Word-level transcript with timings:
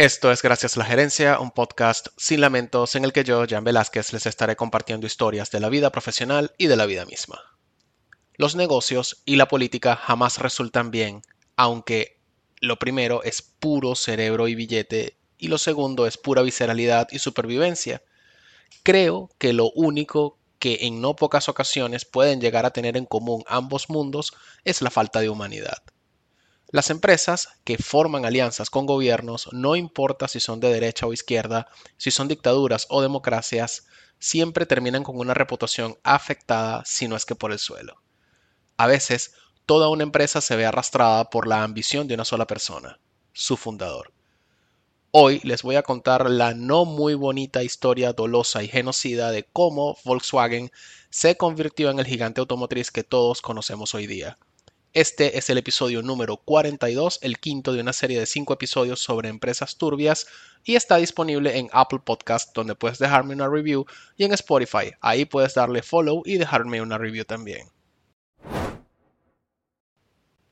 Esto 0.00 0.32
es 0.32 0.40
Gracias 0.40 0.78
a 0.78 0.80
la 0.80 0.86
Gerencia, 0.86 1.38
un 1.40 1.50
podcast 1.50 2.06
sin 2.16 2.40
lamentos 2.40 2.94
en 2.94 3.04
el 3.04 3.12
que 3.12 3.22
yo, 3.22 3.44
Jan 3.46 3.64
Velázquez, 3.64 4.14
les 4.14 4.24
estaré 4.24 4.56
compartiendo 4.56 5.06
historias 5.06 5.50
de 5.50 5.60
la 5.60 5.68
vida 5.68 5.92
profesional 5.92 6.54
y 6.56 6.68
de 6.68 6.76
la 6.76 6.86
vida 6.86 7.04
misma. 7.04 7.38
Los 8.38 8.56
negocios 8.56 9.20
y 9.26 9.36
la 9.36 9.46
política 9.46 9.96
jamás 9.96 10.38
resultan 10.38 10.90
bien, 10.90 11.20
aunque 11.54 12.18
lo 12.62 12.78
primero 12.78 13.22
es 13.24 13.42
puro 13.42 13.94
cerebro 13.94 14.48
y 14.48 14.54
billete 14.54 15.18
y 15.36 15.48
lo 15.48 15.58
segundo 15.58 16.06
es 16.06 16.16
pura 16.16 16.40
visceralidad 16.40 17.08
y 17.10 17.18
supervivencia. 17.18 18.02
Creo 18.82 19.28
que 19.36 19.52
lo 19.52 19.70
único 19.72 20.38
que 20.58 20.78
en 20.80 21.02
no 21.02 21.14
pocas 21.14 21.50
ocasiones 21.50 22.06
pueden 22.06 22.40
llegar 22.40 22.64
a 22.64 22.72
tener 22.72 22.96
en 22.96 23.04
común 23.04 23.44
ambos 23.46 23.90
mundos 23.90 24.32
es 24.64 24.80
la 24.80 24.88
falta 24.88 25.20
de 25.20 25.28
humanidad. 25.28 25.82
Las 26.72 26.90
empresas 26.90 27.48
que 27.64 27.78
forman 27.78 28.24
alianzas 28.24 28.70
con 28.70 28.86
gobiernos, 28.86 29.48
no 29.52 29.74
importa 29.74 30.28
si 30.28 30.38
son 30.38 30.60
de 30.60 30.72
derecha 30.72 31.04
o 31.04 31.12
izquierda, 31.12 31.66
si 31.96 32.12
son 32.12 32.28
dictaduras 32.28 32.86
o 32.90 33.02
democracias, 33.02 33.88
siempre 34.20 34.66
terminan 34.66 35.02
con 35.02 35.18
una 35.18 35.34
reputación 35.34 35.98
afectada 36.04 36.84
si 36.86 37.08
no 37.08 37.16
es 37.16 37.24
que 37.24 37.34
por 37.34 37.50
el 37.50 37.58
suelo. 37.58 38.00
A 38.76 38.86
veces, 38.86 39.34
toda 39.66 39.88
una 39.88 40.04
empresa 40.04 40.40
se 40.40 40.54
ve 40.54 40.64
arrastrada 40.64 41.28
por 41.28 41.48
la 41.48 41.64
ambición 41.64 42.06
de 42.06 42.14
una 42.14 42.24
sola 42.24 42.46
persona, 42.46 43.00
su 43.32 43.56
fundador. 43.56 44.12
Hoy 45.10 45.40
les 45.42 45.64
voy 45.64 45.74
a 45.74 45.82
contar 45.82 46.30
la 46.30 46.54
no 46.54 46.84
muy 46.84 47.14
bonita 47.14 47.64
historia 47.64 48.12
dolosa 48.12 48.62
y 48.62 48.68
genocida 48.68 49.32
de 49.32 49.42
cómo 49.42 49.96
Volkswagen 50.04 50.70
se 51.10 51.36
convirtió 51.36 51.90
en 51.90 51.98
el 51.98 52.06
gigante 52.06 52.40
automotriz 52.40 52.92
que 52.92 53.02
todos 53.02 53.42
conocemos 53.42 53.92
hoy 53.96 54.06
día. 54.06 54.38
Este 54.92 55.38
es 55.38 55.48
el 55.50 55.58
episodio 55.58 56.02
número 56.02 56.38
42, 56.38 57.20
el 57.22 57.38
quinto 57.38 57.72
de 57.72 57.80
una 57.80 57.92
serie 57.92 58.18
de 58.18 58.26
cinco 58.26 58.54
episodios 58.54 59.00
sobre 59.00 59.28
empresas 59.28 59.76
turbias 59.76 60.26
y 60.64 60.74
está 60.74 60.96
disponible 60.96 61.58
en 61.58 61.68
Apple 61.72 62.00
Podcast 62.04 62.52
donde 62.56 62.74
puedes 62.74 62.98
dejarme 62.98 63.34
una 63.34 63.48
review 63.48 63.86
y 64.16 64.24
en 64.24 64.32
Spotify. 64.32 64.90
Ahí 65.00 65.26
puedes 65.26 65.54
darle 65.54 65.84
follow 65.84 66.22
y 66.24 66.38
dejarme 66.38 66.82
una 66.82 66.98
review 66.98 67.24
también. 67.24 67.68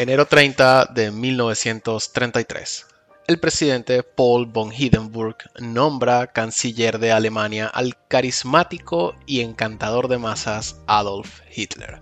Enero 0.00 0.24
30 0.24 0.86
de 0.94 1.10
1933. 1.10 2.86
El 3.26 3.38
presidente 3.38 4.02
Paul 4.02 4.46
von 4.46 4.72
Hindenburg 4.72 5.36
nombra 5.58 6.28
canciller 6.28 6.98
de 6.98 7.12
Alemania 7.12 7.66
al 7.66 7.94
carismático 8.08 9.14
y 9.26 9.42
encantador 9.42 10.08
de 10.08 10.16
masas 10.16 10.80
Adolf 10.86 11.42
Hitler. 11.54 12.00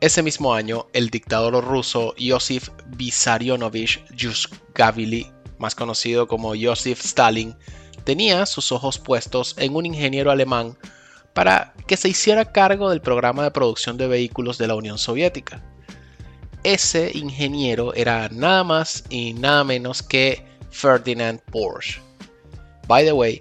Ese 0.00 0.22
mismo 0.22 0.54
año, 0.54 0.86
el 0.94 1.10
dictador 1.10 1.62
ruso 1.62 2.14
Josif 2.18 2.70
Vissarionovich 2.86 4.02
Yuzhgavili, 4.14 5.30
más 5.58 5.74
conocido 5.74 6.26
como 6.26 6.54
Joseph 6.58 7.04
Stalin, 7.04 7.54
tenía 8.04 8.46
sus 8.46 8.72
ojos 8.72 8.98
puestos 8.98 9.54
en 9.58 9.76
un 9.76 9.84
ingeniero 9.84 10.30
alemán 10.30 10.78
para 11.34 11.74
que 11.86 11.98
se 11.98 12.08
hiciera 12.08 12.52
cargo 12.52 12.88
del 12.88 13.02
programa 13.02 13.42
de 13.44 13.50
producción 13.50 13.98
de 13.98 14.08
vehículos 14.08 14.56
de 14.56 14.68
la 14.68 14.76
Unión 14.76 14.96
Soviética 14.96 15.62
ese 16.66 17.12
ingeniero 17.14 17.94
era 17.94 18.28
nada 18.28 18.64
más 18.64 19.04
y 19.08 19.34
nada 19.34 19.62
menos 19.62 20.02
que 20.02 20.44
Ferdinand 20.70 21.40
Porsche. 21.52 22.00
By 22.88 23.04
the 23.04 23.12
way, 23.12 23.40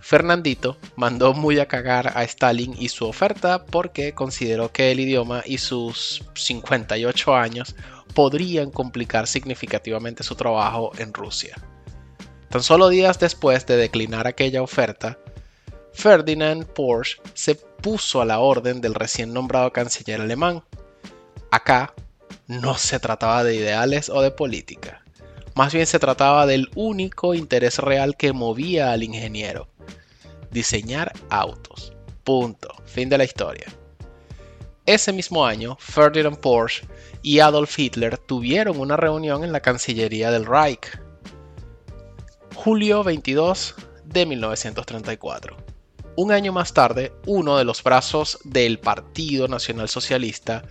Fernandito 0.00 0.76
mandó 0.94 1.32
muy 1.32 1.58
a 1.58 1.66
cagar 1.66 2.12
a 2.14 2.22
Stalin 2.24 2.74
y 2.78 2.90
su 2.90 3.06
oferta 3.06 3.64
porque 3.64 4.12
consideró 4.12 4.70
que 4.70 4.92
el 4.92 5.00
idioma 5.00 5.42
y 5.46 5.56
sus 5.56 6.22
58 6.34 7.34
años 7.34 7.74
podrían 8.14 8.70
complicar 8.70 9.26
significativamente 9.26 10.22
su 10.22 10.34
trabajo 10.34 10.92
en 10.98 11.14
Rusia. 11.14 11.56
Tan 12.50 12.62
solo 12.62 12.90
días 12.90 13.18
después 13.18 13.64
de 13.64 13.78
declinar 13.78 14.26
aquella 14.26 14.62
oferta, 14.62 15.18
Ferdinand 15.94 16.66
Porsche 16.66 17.16
se 17.32 17.54
puso 17.54 18.20
a 18.20 18.26
la 18.26 18.38
orden 18.38 18.82
del 18.82 18.94
recién 18.94 19.32
nombrado 19.32 19.72
canciller 19.72 20.20
alemán. 20.20 20.62
Acá 21.50 21.94
no 22.46 22.76
se 22.76 23.00
trataba 23.00 23.44
de 23.44 23.56
ideales 23.56 24.08
o 24.08 24.22
de 24.22 24.30
política. 24.30 25.02
Más 25.54 25.72
bien 25.72 25.86
se 25.86 25.98
trataba 25.98 26.46
del 26.46 26.70
único 26.74 27.34
interés 27.34 27.78
real 27.78 28.16
que 28.16 28.32
movía 28.32 28.92
al 28.92 29.02
ingeniero. 29.02 29.68
Diseñar 30.50 31.12
autos. 31.30 31.92
Punto. 32.24 32.68
Fin 32.84 33.08
de 33.08 33.18
la 33.18 33.24
historia. 33.24 33.66
Ese 34.84 35.12
mismo 35.12 35.44
año, 35.44 35.76
Ferdinand 35.80 36.38
Porsche 36.38 36.86
y 37.22 37.40
Adolf 37.40 37.78
Hitler 37.78 38.18
tuvieron 38.18 38.78
una 38.78 38.96
reunión 38.96 39.42
en 39.42 39.52
la 39.52 39.60
Cancillería 39.60 40.30
del 40.30 40.46
Reich. 40.46 41.00
Julio 42.54 43.02
22 43.02 43.74
de 44.04 44.26
1934. 44.26 45.56
Un 46.16 46.32
año 46.32 46.52
más 46.52 46.72
tarde, 46.72 47.12
uno 47.26 47.58
de 47.58 47.64
los 47.64 47.82
brazos 47.82 48.38
del 48.44 48.78
Partido 48.78 49.48
Nacional 49.48 49.88
Socialista 49.88 50.62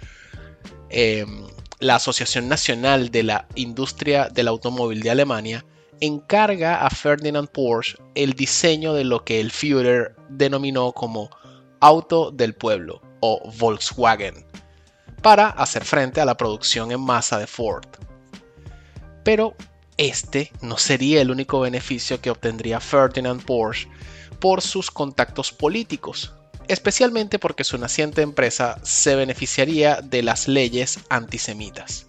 em, 0.90 1.46
la 1.80 1.96
Asociación 1.96 2.48
Nacional 2.48 3.10
de 3.12 3.24
la 3.24 3.48
Industria 3.56 4.30
del 4.30 4.48
Automóvil 4.48 5.02
de 5.02 5.10
Alemania 5.10 5.66
encarga 6.00 6.86
a 6.86 6.90
Ferdinand 6.90 7.50
Porsche 7.50 7.98
el 8.16 8.34
diseño 8.34 8.94
de 8.94 9.04
lo 9.04 9.24
que 9.24 9.40
el 9.40 9.52
Führer 9.52 10.16
denominó 10.30 10.92
como 10.92 11.30
auto 11.80 12.32
del 12.32 12.54
pueblo 12.54 13.02
o 13.20 13.52
Volkswagen 13.58 14.46
para 15.22 15.50
hacer 15.50 15.84
frente 15.84 16.22
a 16.22 16.26
la 16.26 16.38
producción 16.38 16.92
en 16.92 17.02
masa 17.02 17.40
de 17.40 17.48
Ford. 17.48 17.88
Pero 19.24 19.56
este 19.98 20.52
no 20.62 20.78
sería 20.78 21.22
el 21.22 21.32
único 21.32 21.62
beneficio 21.62 22.22
que 22.22 22.30
obtendría 22.30 22.80
Ferdinand 22.80 23.44
Porsche 23.44 23.90
por 24.40 24.62
sus 24.62 24.92
contactos 24.92 25.52
políticos, 25.52 26.35
especialmente 26.68 27.40
porque 27.40 27.64
su 27.64 27.78
naciente 27.78 28.22
empresa 28.22 28.80
se 28.84 29.16
beneficiaría 29.16 30.02
de 30.02 30.24
las 30.24 30.48
leyes 30.48 31.00
antisemitas. 31.10 32.08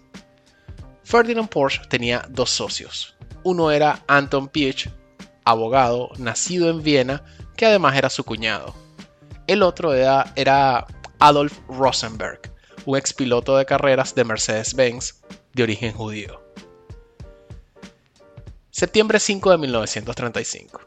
Ferdinand 1.03 1.49
Porsche 1.49 1.81
tenía 1.89 2.25
dos 2.29 2.49
socios. 2.49 3.15
Uno 3.43 3.71
era 3.71 4.03
Anton 4.07 4.49
Piech, 4.49 4.89
abogado 5.45 6.09
nacido 6.17 6.69
en 6.69 6.83
Viena, 6.83 7.23
que 7.55 7.65
además 7.65 7.95
era 7.95 8.09
su 8.09 8.23
cuñado. 8.23 8.75
El 9.47 9.63
otro 9.63 9.93
era, 9.93 10.85
Adolf 11.19 11.57
Rosenberg, 11.69 12.41
un 12.85 12.97
expiloto 12.97 13.55
de 13.57 13.65
carreras 13.65 14.13
de 14.13 14.25
Mercedes-Benz 14.25 15.21
de 15.53 15.63
origen 15.63 15.93
judío. 15.93 16.43
Septiembre 18.69 19.19
5 19.19 19.51
de 19.51 19.57
1935. 19.57 20.81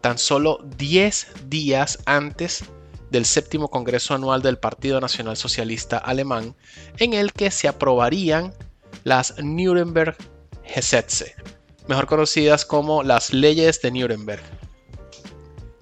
Tan 0.00 0.18
solo 0.18 0.58
10 0.76 1.48
días 1.48 2.00
antes 2.04 2.64
del 3.10 3.24
séptimo 3.24 3.68
Congreso 3.68 4.14
Anual 4.14 4.42
del 4.42 4.58
Partido 4.58 5.00
Nacional 5.00 5.36
Socialista 5.36 5.98
Alemán, 5.98 6.56
en 6.98 7.14
el 7.14 7.32
que 7.32 7.50
se 7.50 7.68
aprobarían 7.68 8.54
las 9.04 9.34
Nuremberg 9.42 10.16
Gesetze, 10.64 11.34
mejor 11.88 12.06
conocidas 12.06 12.64
como 12.64 13.02
las 13.02 13.32
leyes 13.32 13.80
de 13.82 13.90
Nuremberg. 13.90 14.42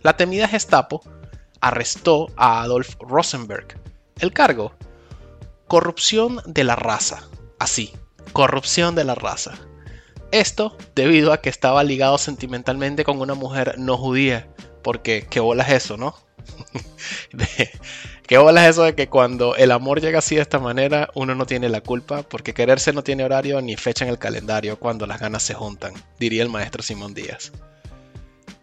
La 0.02 0.16
temida 0.16 0.48
Gestapo 0.48 1.00
arrestó 1.60 2.28
a 2.36 2.62
Adolf 2.62 2.96
Rosenberg. 3.00 3.78
El 4.18 4.32
cargo, 4.32 4.74
corrupción 5.68 6.40
de 6.44 6.64
la 6.64 6.76
raza. 6.76 7.28
Así, 7.58 7.92
corrupción 8.32 8.94
de 8.94 9.04
la 9.04 9.14
raza. 9.14 9.54
Esto 10.32 10.76
debido 10.94 11.32
a 11.32 11.40
que 11.40 11.50
estaba 11.50 11.84
ligado 11.84 12.18
sentimentalmente 12.18 13.04
con 13.04 13.20
una 13.20 13.34
mujer 13.34 13.76
no 13.78 13.96
judía, 13.96 14.48
porque 14.82 15.26
qué 15.30 15.40
bola 15.40 15.62
es 15.62 15.84
eso, 15.84 15.96
¿no? 15.96 16.16
¿Qué 18.26 18.38
bola 18.38 18.64
es 18.64 18.70
eso 18.70 18.84
de 18.84 18.94
que 18.94 19.08
cuando 19.08 19.56
el 19.56 19.72
amor 19.72 20.00
llega 20.00 20.20
así 20.20 20.36
de 20.36 20.42
esta 20.42 20.58
manera, 20.58 21.10
uno 21.14 21.34
no 21.34 21.46
tiene 21.46 21.68
la 21.68 21.80
culpa? 21.80 22.22
Porque 22.22 22.54
quererse 22.54 22.92
no 22.92 23.02
tiene 23.02 23.24
horario 23.24 23.60
ni 23.60 23.76
fecha 23.76 24.04
en 24.04 24.10
el 24.10 24.18
calendario 24.18 24.78
cuando 24.78 25.06
las 25.06 25.20
ganas 25.20 25.42
se 25.42 25.54
juntan, 25.54 25.92
diría 26.18 26.42
el 26.42 26.48
maestro 26.48 26.82
Simón 26.82 27.14
Díaz. 27.14 27.52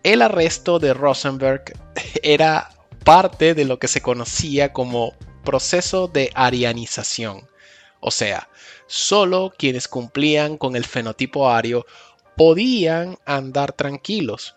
El 0.04 0.22
arresto 0.22 0.80
de 0.80 0.94
Rosenberg 0.94 1.74
era 2.24 2.70
parte 3.04 3.54
de 3.54 3.66
lo 3.66 3.80
que 3.80 3.88
se 3.88 4.02
conocía 4.02 4.74
como 4.74 5.14
proceso 5.44 6.08
de 6.08 6.31
arianización. 6.36 7.48
O 8.00 8.12
sea, 8.12 8.50
solo 8.88 9.54
quienes 9.58 9.88
cumplían 9.88 10.58
con 10.58 10.76
el 10.76 10.86
fenotipo 10.86 11.50
ario 11.50 11.86
podían 12.38 13.18
andar 13.26 13.74
tranquilos. 13.74 14.56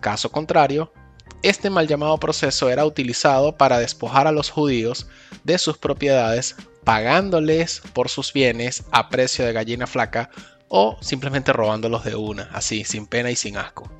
Caso 0.00 0.32
contrario, 0.32 0.92
este 1.42 1.70
mal 1.70 1.86
llamado 1.86 2.18
proceso 2.18 2.68
era 2.68 2.84
utilizado 2.84 3.56
para 3.56 3.78
despojar 3.78 4.26
a 4.26 4.32
los 4.32 4.50
judíos 4.50 5.06
de 5.44 5.58
sus 5.58 5.78
propiedades 5.78 6.56
pagándoles 6.84 7.82
por 7.92 8.08
sus 8.08 8.32
bienes 8.32 8.84
a 8.90 9.08
precio 9.08 9.44
de 9.44 9.52
gallina 9.52 9.86
flaca 9.86 10.30
o 10.68 10.96
simplemente 11.00 11.52
robándolos 11.52 12.04
de 12.04 12.14
una, 12.14 12.50
así, 12.52 12.84
sin 12.84 13.06
pena 13.06 13.30
y 13.30 13.36
sin 13.36 13.56
asco. 13.56 13.90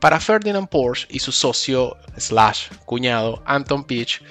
Para 0.00 0.20
Ferdinand 0.20 0.68
Porsche 0.68 1.06
y 1.10 1.20
su 1.20 1.32
socio 1.32 1.96
slash 2.16 2.68
cuñado 2.84 3.42
Anton 3.46 3.84
Peach, 3.84 4.22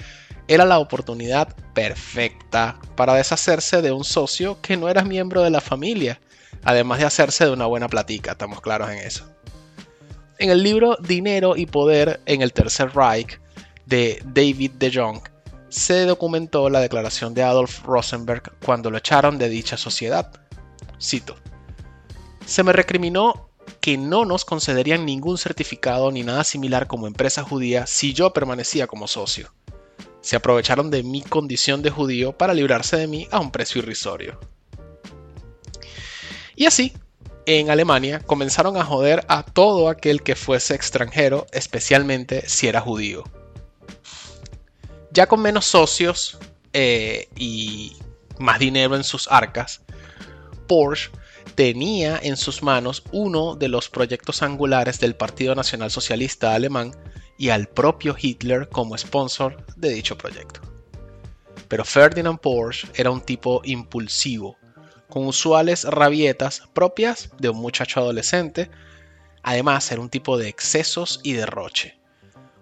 era 0.48 0.64
la 0.64 0.78
oportunidad 0.78 1.54
perfecta 1.74 2.78
para 2.94 3.14
deshacerse 3.14 3.82
de 3.82 3.92
un 3.92 4.04
socio 4.04 4.60
que 4.60 4.76
no 4.76 4.88
era 4.88 5.02
miembro 5.02 5.42
de 5.42 5.50
la 5.50 5.60
familia, 5.60 6.20
además 6.62 7.00
de 7.00 7.06
hacerse 7.06 7.44
de 7.44 7.50
una 7.50 7.66
buena 7.66 7.88
platica, 7.88 8.32
estamos 8.32 8.60
claros 8.60 8.90
en 8.90 8.98
eso. 8.98 9.24
En 10.38 10.50
el 10.50 10.62
libro 10.62 10.96
Dinero 11.00 11.56
y 11.56 11.64
Poder 11.64 12.20
en 12.26 12.42
el 12.42 12.52
Tercer 12.52 12.94
Reich 12.94 13.40
de 13.86 14.22
David 14.22 14.72
de 14.72 14.92
Jong, 14.92 15.20
se 15.70 16.04
documentó 16.04 16.68
la 16.68 16.80
declaración 16.80 17.32
de 17.32 17.42
Adolf 17.42 17.82
Rosenberg 17.84 18.52
cuando 18.64 18.90
lo 18.90 18.98
echaron 18.98 19.38
de 19.38 19.48
dicha 19.48 19.78
sociedad. 19.78 20.30
Cito. 21.00 21.36
Se 22.44 22.62
me 22.62 22.74
recriminó 22.74 23.48
que 23.80 23.96
no 23.96 24.26
nos 24.26 24.44
concederían 24.44 25.06
ningún 25.06 25.38
certificado 25.38 26.10
ni 26.12 26.22
nada 26.22 26.44
similar 26.44 26.86
como 26.86 27.06
empresa 27.06 27.42
judía 27.42 27.86
si 27.86 28.12
yo 28.12 28.34
permanecía 28.34 28.86
como 28.86 29.08
socio. 29.08 29.54
Se 30.20 30.36
aprovecharon 30.36 30.90
de 30.90 31.02
mi 31.02 31.22
condición 31.22 31.80
de 31.80 31.90
judío 31.90 32.36
para 32.36 32.52
librarse 32.52 32.96
de 32.98 33.06
mí 33.06 33.26
a 33.30 33.40
un 33.40 33.50
precio 33.50 33.78
irrisorio. 33.78 34.38
Y 36.54 36.66
así, 36.66 36.92
en 37.46 37.70
Alemania 37.70 38.20
comenzaron 38.20 38.76
a 38.76 38.84
joder 38.84 39.24
a 39.28 39.44
todo 39.44 39.88
aquel 39.88 40.22
que 40.22 40.34
fuese 40.34 40.74
extranjero, 40.74 41.46
especialmente 41.52 42.48
si 42.48 42.66
era 42.66 42.80
judío. 42.80 43.24
Ya 45.12 45.26
con 45.26 45.40
menos 45.40 45.64
socios 45.64 46.38
eh, 46.72 47.28
y 47.36 47.96
más 48.38 48.58
dinero 48.58 48.96
en 48.96 49.04
sus 49.04 49.28
arcas, 49.30 49.82
Porsche 50.66 51.10
tenía 51.54 52.18
en 52.22 52.36
sus 52.36 52.62
manos 52.62 53.02
uno 53.12 53.54
de 53.54 53.68
los 53.68 53.88
proyectos 53.88 54.42
angulares 54.42 54.98
del 54.98 55.14
Partido 55.14 55.54
Nacional 55.54 55.90
Socialista 55.90 56.54
Alemán 56.54 56.92
y 57.38 57.50
al 57.50 57.68
propio 57.68 58.16
Hitler 58.18 58.68
como 58.68 58.98
sponsor 58.98 59.64
de 59.76 59.90
dicho 59.90 60.18
proyecto. 60.18 60.60
Pero 61.68 61.84
Ferdinand 61.84 62.40
Porsche 62.40 62.88
era 62.94 63.10
un 63.10 63.20
tipo 63.20 63.62
impulsivo, 63.64 64.58
con 65.08 65.26
usuales 65.26 65.84
rabietas 65.84 66.62
propias 66.72 67.30
de 67.38 67.48
un 67.50 67.58
muchacho 67.58 68.00
adolescente, 68.00 68.70
además 69.42 69.90
era 69.90 70.00
un 70.00 70.10
tipo 70.10 70.38
de 70.38 70.48
excesos 70.48 71.20
y 71.22 71.32
derroche, 71.32 71.98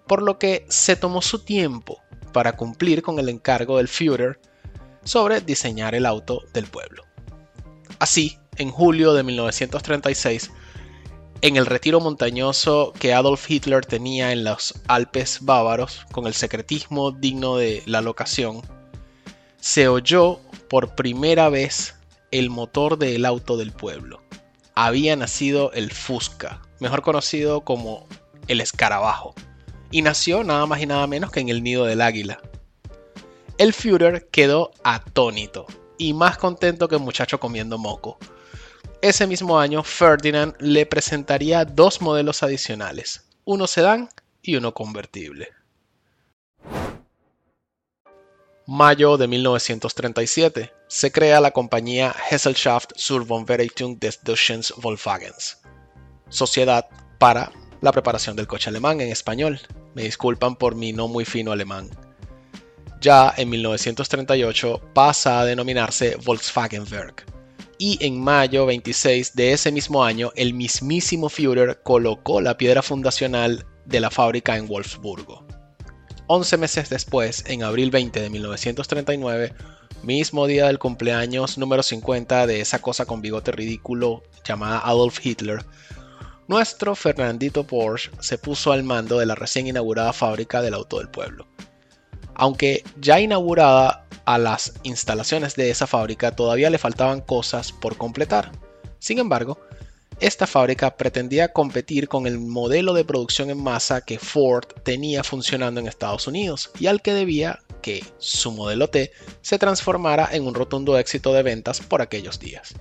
por 0.07 0.23
lo 0.23 0.39
que 0.39 0.67
se 0.69 0.97
tomó 0.97 1.23
su 1.23 1.41
tiempo 1.41 2.01
para 2.33 2.53
cumplir 2.57 3.03
con 3.03 3.19
el 3.19 3.29
encargo 3.29 3.79
del 3.79 3.89
Führer 3.89 4.41
sobre 5.05 5.41
diseñar 5.41 5.95
el 5.95 6.07
auto 6.07 6.43
del 6.53 6.67
pueblo. 6.67 7.05
Así, 7.99 8.39
en 8.57 8.71
julio 8.71 9.15
de 9.15 9.23
1936, 9.23 10.51
en 11.43 11.57
el 11.57 11.67
retiro 11.67 12.01
montañoso 12.01 12.93
que 12.99 13.13
Adolf 13.13 13.51
Hitler 13.51 13.85
tenía 13.85 14.33
en 14.33 14.45
los 14.45 14.75
Alpes 14.89 15.41
bávaros, 15.43 16.07
con 16.11 16.27
el 16.27 16.35
secretismo 16.35 17.13
digno 17.13 17.57
de 17.57 17.83
la 17.87 18.01
locación, 18.01 18.63
se 19.61 19.89
oyó 19.89 20.41
por 20.69 20.95
primera 20.95 21.49
vez 21.49 21.95
el 22.39 22.51
motor 22.51 22.99
del 22.99 23.25
auto 23.25 23.57
del 23.57 23.73
pueblo. 23.73 24.23
Había 24.75 25.17
nacido 25.17 25.73
el 25.73 25.91
Fusca, 25.91 26.63
mejor 26.81 27.03
conocido 27.03 27.63
como 27.63 28.07
el 28.49 28.61
escarabajo, 28.61 29.35
y 29.91 30.03
nació 30.03 30.45
nada 30.45 30.67
más 30.67 30.83
y 30.83 30.87
nada 30.87 31.07
menos 31.07 31.31
que 31.31 31.41
en 31.41 31.49
el 31.49 31.63
nido 31.63 31.85
del 31.85 32.01
águila. 32.01 32.41
El 33.59 33.73
Führer 33.73 34.29
quedó 34.31 34.73
atónito 34.83 35.67
y 35.97 36.13
más 36.13 36.37
contento 36.37 36.89
que 36.89 36.97
un 36.97 37.05
muchacho 37.05 37.39
comiendo 37.41 37.79
moco 37.79 38.19
ese 39.05 39.27
mismo 39.27 39.61
año, 39.61 39.83
Ferdinand 39.83 40.55
le 40.61 40.87
presentaría 40.87 41.67
dos 41.67 42.01
modelos 42.01 42.43
adicionales, 42.43 43.27
uno 43.45 43.67
sedán 43.67 44.09
y 44.41 44.57
uno 44.57 44.73
convertible. 44.73 45.51
Mayo 48.67 49.19
de 49.19 49.29
1937, 49.29 50.73
se 50.89 51.13
crea 51.13 51.43
la 51.43 51.51
compañía 51.51 52.15
Gesellschaft 52.31 52.93
zur 52.97 53.27
Verwaltung 53.27 53.99
des 53.99 54.25
Deutschen 54.25 54.63
Volkswagens, 54.79 55.61
sociedad 56.31 56.87
para 57.19 57.53
la 57.83 57.93
preparación 57.93 58.37
del 58.37 58.47
coche 58.47 58.71
alemán 58.71 59.03
en 59.03 59.11
español. 59.11 59.61
Me 59.95 60.05
disculpan 60.05 60.57
por 60.57 60.75
mi 60.75 60.95
no 60.95 61.09
muy 61.09 61.27
fino 61.27 61.53
alemán. 61.53 61.91
Ya 63.03 63.35
en 63.37 63.51
1938 63.51 64.81
pasa 64.95 65.41
a 65.41 65.45
denominarse 65.45 66.17
Volkswagen 66.25 66.87
Werk 66.91 67.27
y 67.77 67.99
en 68.01 68.19
mayo 68.19 68.65
26 68.65 69.35
de 69.35 69.53
ese 69.53 69.73
mismo 69.73 70.03
año 70.03 70.33
el 70.37 70.55
mismísimo 70.55 71.29
Führer 71.29 71.83
colocó 71.83 72.41
la 72.41 72.57
piedra 72.57 72.81
fundacional 72.81 73.67
de 73.85 74.01
la 74.01 74.11
fábrica 74.11 74.57
en 74.57 74.69
Wolfsburgo. 74.69 75.44
11 76.27 76.57
meses 76.57 76.89
después, 76.89 77.45
en 77.47 77.63
abril 77.63 77.91
20 77.91 78.21
de 78.21 78.31
1939, 78.31 79.53
mismo 80.03 80.47
día 80.47 80.67
del 80.67 80.79
cumpleaños 80.79 81.59
número 81.59 81.83
50 81.83 82.47
de 82.47 82.61
esa 82.61 82.79
cosa 82.79 83.05
con 83.05 83.21
bigote 83.21 83.53
ridículo 83.53 84.23
llamada 84.43 84.79
Adolf 84.79 85.25
Hitler, 85.25 85.65
nuestro 86.49 86.95
Fernandito 86.95 87.67
Porsche 87.67 88.11
se 88.21 88.39
puso 88.39 88.73
al 88.73 88.85
mando 88.85 89.19
de 89.19 89.27
la 89.27 89.35
recién 89.35 89.67
inaugurada 89.67 90.13
fábrica 90.13 90.63
del 90.63 90.75
auto 90.75 90.99
del 90.99 91.11
pueblo. 91.11 91.47
Aunque 92.35 92.85
ya 93.01 93.21
inaugurada 93.21 94.07
a 94.25 94.39
las 94.39 94.75
instalaciones 94.83 95.55
de 95.57 95.71
esa 95.71 95.87
fábrica 95.87 96.35
todavía 96.35 96.71
le 96.71 96.79
faltaban 96.79 97.21
cosas 97.21 97.73
por 97.73 97.97
completar. 97.97 98.51
Sin 98.99 99.19
embargo, 99.19 99.59
esta 100.21 100.47
fábrica 100.47 100.97
pretendía 100.97 101.53
competir 101.53 102.09
con 102.09 102.27
el 102.27 102.39
modelo 102.39 102.95
de 102.95 103.05
producción 103.05 103.51
en 103.51 103.63
masa 103.63 104.01
que 104.01 104.19
Ford 104.19 104.67
tenía 104.83 105.25
funcionando 105.25 105.81
en 105.81 105.87
Estados 105.87 106.27
Unidos 106.27 106.71
y 106.79 106.87
al 106.87 107.03
que 107.03 107.13
debía 107.13 107.61
que 107.83 108.05
su 108.19 108.53
modelo 108.53 108.89
T 108.89 109.13
se 109.43 109.59
transformara 109.59 110.29
en 110.33 110.47
un 110.47 110.55
rotundo 110.55 110.97
éxito 110.99 111.33
de 111.33 111.43
ventas 111.43 111.81
por 111.81 112.01
aquellos 112.01 112.39
días. 112.39 112.75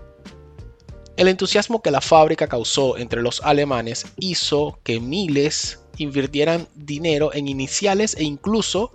El 1.17 1.27
entusiasmo 1.27 1.81
que 1.81 1.91
la 1.91 2.01
fábrica 2.01 2.47
causó 2.47 2.97
entre 2.97 3.21
los 3.21 3.41
alemanes 3.41 4.05
hizo 4.17 4.79
que 4.83 4.99
miles 4.99 5.79
invirtieran 5.97 6.67
dinero 6.73 7.33
en 7.33 7.47
iniciales 7.47 8.15
e 8.17 8.23
incluso 8.23 8.91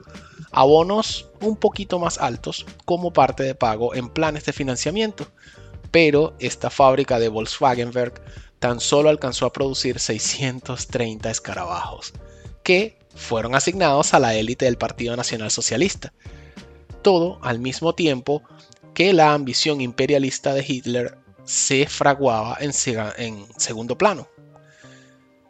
abonos 0.50 1.28
un 1.40 1.56
poquito 1.56 1.98
más 1.98 2.18
altos 2.18 2.66
como 2.84 3.12
parte 3.12 3.42
de 3.42 3.54
pago 3.54 3.94
en 3.94 4.08
planes 4.08 4.44
de 4.44 4.52
financiamiento. 4.52 5.28
Pero 5.90 6.36
esta 6.38 6.70
fábrica 6.70 7.18
de 7.18 7.28
Volkswagenberg 7.28 8.20
tan 8.58 8.80
solo 8.80 9.08
alcanzó 9.08 9.46
a 9.46 9.52
producir 9.52 9.98
630 9.98 11.30
escarabajos, 11.30 12.12
que 12.62 12.98
fueron 13.14 13.54
asignados 13.54 14.14
a 14.14 14.18
la 14.18 14.34
élite 14.34 14.64
del 14.64 14.78
Partido 14.78 15.16
Nacional 15.16 15.50
Socialista. 15.50 16.12
Todo 17.02 17.38
al 17.42 17.58
mismo 17.58 17.94
tiempo 17.94 18.42
que 18.94 19.12
la 19.12 19.32
ambición 19.32 19.80
imperialista 19.80 20.54
de 20.54 20.64
Hitler 20.66 21.18
se 21.44 21.86
fraguaba 21.86 22.58
en, 22.60 22.72
en 23.16 23.46
segundo 23.56 23.96
plano. 23.96 24.28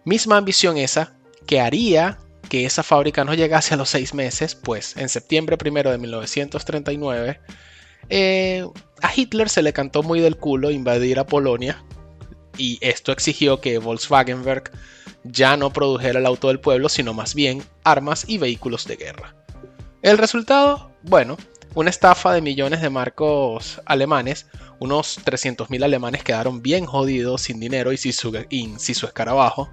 Misma 0.04 0.36
ambición 0.36 0.76
esa 0.76 1.16
que 1.46 1.60
haría 1.60 2.18
que 2.48 2.64
esa 2.64 2.82
fábrica 2.82 3.24
no 3.24 3.34
llegase 3.34 3.74
a 3.74 3.76
los 3.76 3.90
seis 3.90 4.14
meses, 4.14 4.54
pues 4.54 4.96
en 4.96 5.08
septiembre 5.08 5.58
primero 5.58 5.90
de 5.90 5.98
1939 5.98 7.40
eh, 8.10 8.66
a 9.02 9.12
Hitler 9.14 9.48
se 9.48 9.62
le 9.62 9.72
cantó 9.72 10.02
muy 10.02 10.20
del 10.20 10.36
culo 10.36 10.70
invadir 10.70 11.18
a 11.18 11.26
Polonia 11.26 11.84
y 12.56 12.78
esto 12.80 13.12
exigió 13.12 13.60
que 13.60 13.78
Volkswagenberg 13.78 14.70
ya 15.24 15.56
no 15.56 15.72
produjera 15.72 16.18
el 16.18 16.26
auto 16.26 16.48
del 16.48 16.60
pueblo, 16.60 16.88
sino 16.88 17.14
más 17.14 17.34
bien 17.34 17.62
armas 17.84 18.24
y 18.28 18.38
vehículos 18.38 18.86
de 18.86 18.96
guerra. 18.96 19.34
El 20.02 20.18
resultado, 20.18 20.90
bueno, 21.02 21.36
una 21.74 21.90
estafa 21.90 22.32
de 22.32 22.40
millones 22.40 22.80
de 22.80 22.90
marcos 22.90 23.80
alemanes, 23.84 24.46
unos 24.80 25.18
300.000 25.24 25.84
alemanes 25.84 26.22
quedaron 26.22 26.62
bien 26.62 26.86
jodidos 26.86 27.42
sin 27.42 27.60
dinero 27.60 27.92
y 27.92 27.96
sin 27.96 28.12
su, 28.12 28.36
y 28.48 28.74
sin 28.78 28.94
su 28.94 29.06
escarabajo, 29.06 29.68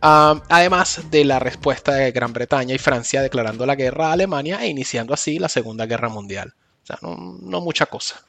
además 0.00 1.10
de 1.10 1.24
la 1.24 1.38
respuesta 1.38 1.92
de 1.94 2.12
Gran 2.12 2.32
Bretaña 2.32 2.74
y 2.74 2.78
Francia 2.78 3.22
declarando 3.22 3.66
la 3.66 3.74
guerra 3.74 4.08
a 4.08 4.12
Alemania 4.12 4.62
e 4.62 4.68
iniciando 4.68 5.14
así 5.14 5.38
la 5.38 5.48
Segunda 5.48 5.86
Guerra 5.86 6.08
Mundial. 6.08 6.54
No 7.02 7.60
mucha 7.60 7.86
cosa. 7.86 8.24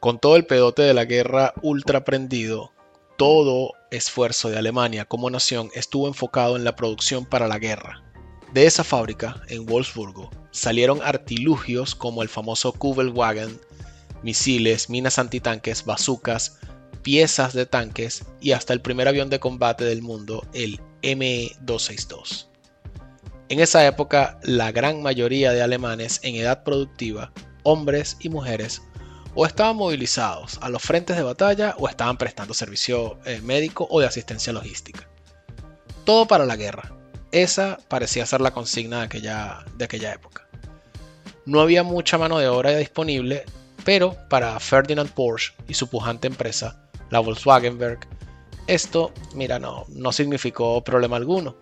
Con 0.00 0.18
todo 0.18 0.36
el 0.36 0.46
pedote 0.46 0.82
de 0.82 0.94
la 0.94 1.04
guerra 1.04 1.54
ultra 1.62 2.04
prendido, 2.04 2.72
todo 3.16 3.74
esfuerzo 3.92 4.50
de 4.50 4.58
Alemania 4.58 5.04
como 5.04 5.30
nación 5.30 5.70
estuvo 5.74 6.08
enfocado 6.08 6.56
en 6.56 6.64
la 6.64 6.74
producción 6.74 7.24
para 7.24 7.46
la 7.46 7.58
guerra. 7.58 8.02
De 8.52 8.66
esa 8.66 8.84
fábrica, 8.84 9.40
en 9.48 9.64
Wolfsburgo, 9.64 10.30
salieron 10.50 11.00
artilugios 11.02 11.94
como 11.94 12.22
el 12.22 12.28
famoso 12.28 12.72
Kubelwagen, 12.72 13.60
misiles, 14.22 14.90
minas 14.90 15.18
antitanques, 15.18 15.84
bazucas, 15.84 16.58
piezas 17.02 17.52
de 17.52 17.66
tanques 17.66 18.24
y 18.40 18.52
hasta 18.52 18.72
el 18.72 18.80
primer 18.80 19.08
avión 19.08 19.30
de 19.30 19.40
combate 19.40 19.84
del 19.84 20.02
mundo, 20.02 20.46
el 20.52 20.80
ME-262. 21.02 22.51
En 23.52 23.60
esa 23.60 23.86
época, 23.86 24.38
la 24.44 24.72
gran 24.72 25.02
mayoría 25.02 25.52
de 25.52 25.60
alemanes 25.60 26.20
en 26.22 26.36
edad 26.36 26.64
productiva, 26.64 27.32
hombres 27.64 28.16
y 28.20 28.30
mujeres, 28.30 28.80
o 29.34 29.44
estaban 29.44 29.76
movilizados 29.76 30.58
a 30.62 30.70
los 30.70 30.80
frentes 30.80 31.18
de 31.18 31.22
batalla 31.22 31.74
o 31.78 31.86
estaban 31.86 32.16
prestando 32.16 32.54
servicio 32.54 33.18
eh, 33.26 33.42
médico 33.42 33.86
o 33.90 34.00
de 34.00 34.06
asistencia 34.06 34.54
logística. 34.54 35.06
Todo 36.06 36.26
para 36.26 36.46
la 36.46 36.56
guerra. 36.56 36.94
Esa 37.30 37.78
parecía 37.88 38.24
ser 38.24 38.40
la 38.40 38.52
consigna 38.52 39.00
de 39.00 39.04
aquella, 39.04 39.66
de 39.76 39.84
aquella 39.84 40.14
época. 40.14 40.48
No 41.44 41.60
había 41.60 41.82
mucha 41.82 42.16
mano 42.16 42.38
de 42.38 42.48
obra 42.48 42.74
disponible, 42.74 43.44
pero 43.84 44.16
para 44.30 44.58
Ferdinand 44.60 45.10
Porsche 45.10 45.52
y 45.68 45.74
su 45.74 45.90
pujante 45.90 46.26
empresa, 46.26 46.88
la 47.10 47.20
Volkswagen 47.20 47.78
Werk, 47.78 48.08
esto, 48.66 49.12
mira, 49.34 49.58
no, 49.58 49.84
no 49.88 50.10
significó 50.10 50.82
problema 50.82 51.16
alguno. 51.16 51.61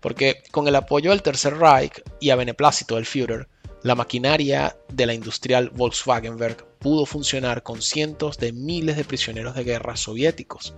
Porque 0.00 0.42
con 0.50 0.68
el 0.68 0.76
apoyo 0.76 1.10
del 1.10 1.22
Tercer 1.22 1.56
Reich 1.56 2.02
y 2.20 2.30
a 2.30 2.36
beneplácito 2.36 2.96
del 2.96 3.06
Führer, 3.06 3.48
la 3.82 3.94
maquinaria 3.94 4.76
de 4.92 5.06
la 5.06 5.14
industrial 5.14 5.70
Volkswagen 5.70 6.40
Werk 6.40 6.64
pudo 6.78 7.06
funcionar 7.06 7.62
con 7.62 7.82
cientos 7.82 8.38
de 8.38 8.52
miles 8.52 8.96
de 8.96 9.04
prisioneros 9.04 9.54
de 9.54 9.64
guerra 9.64 9.96
soviéticos, 9.96 10.74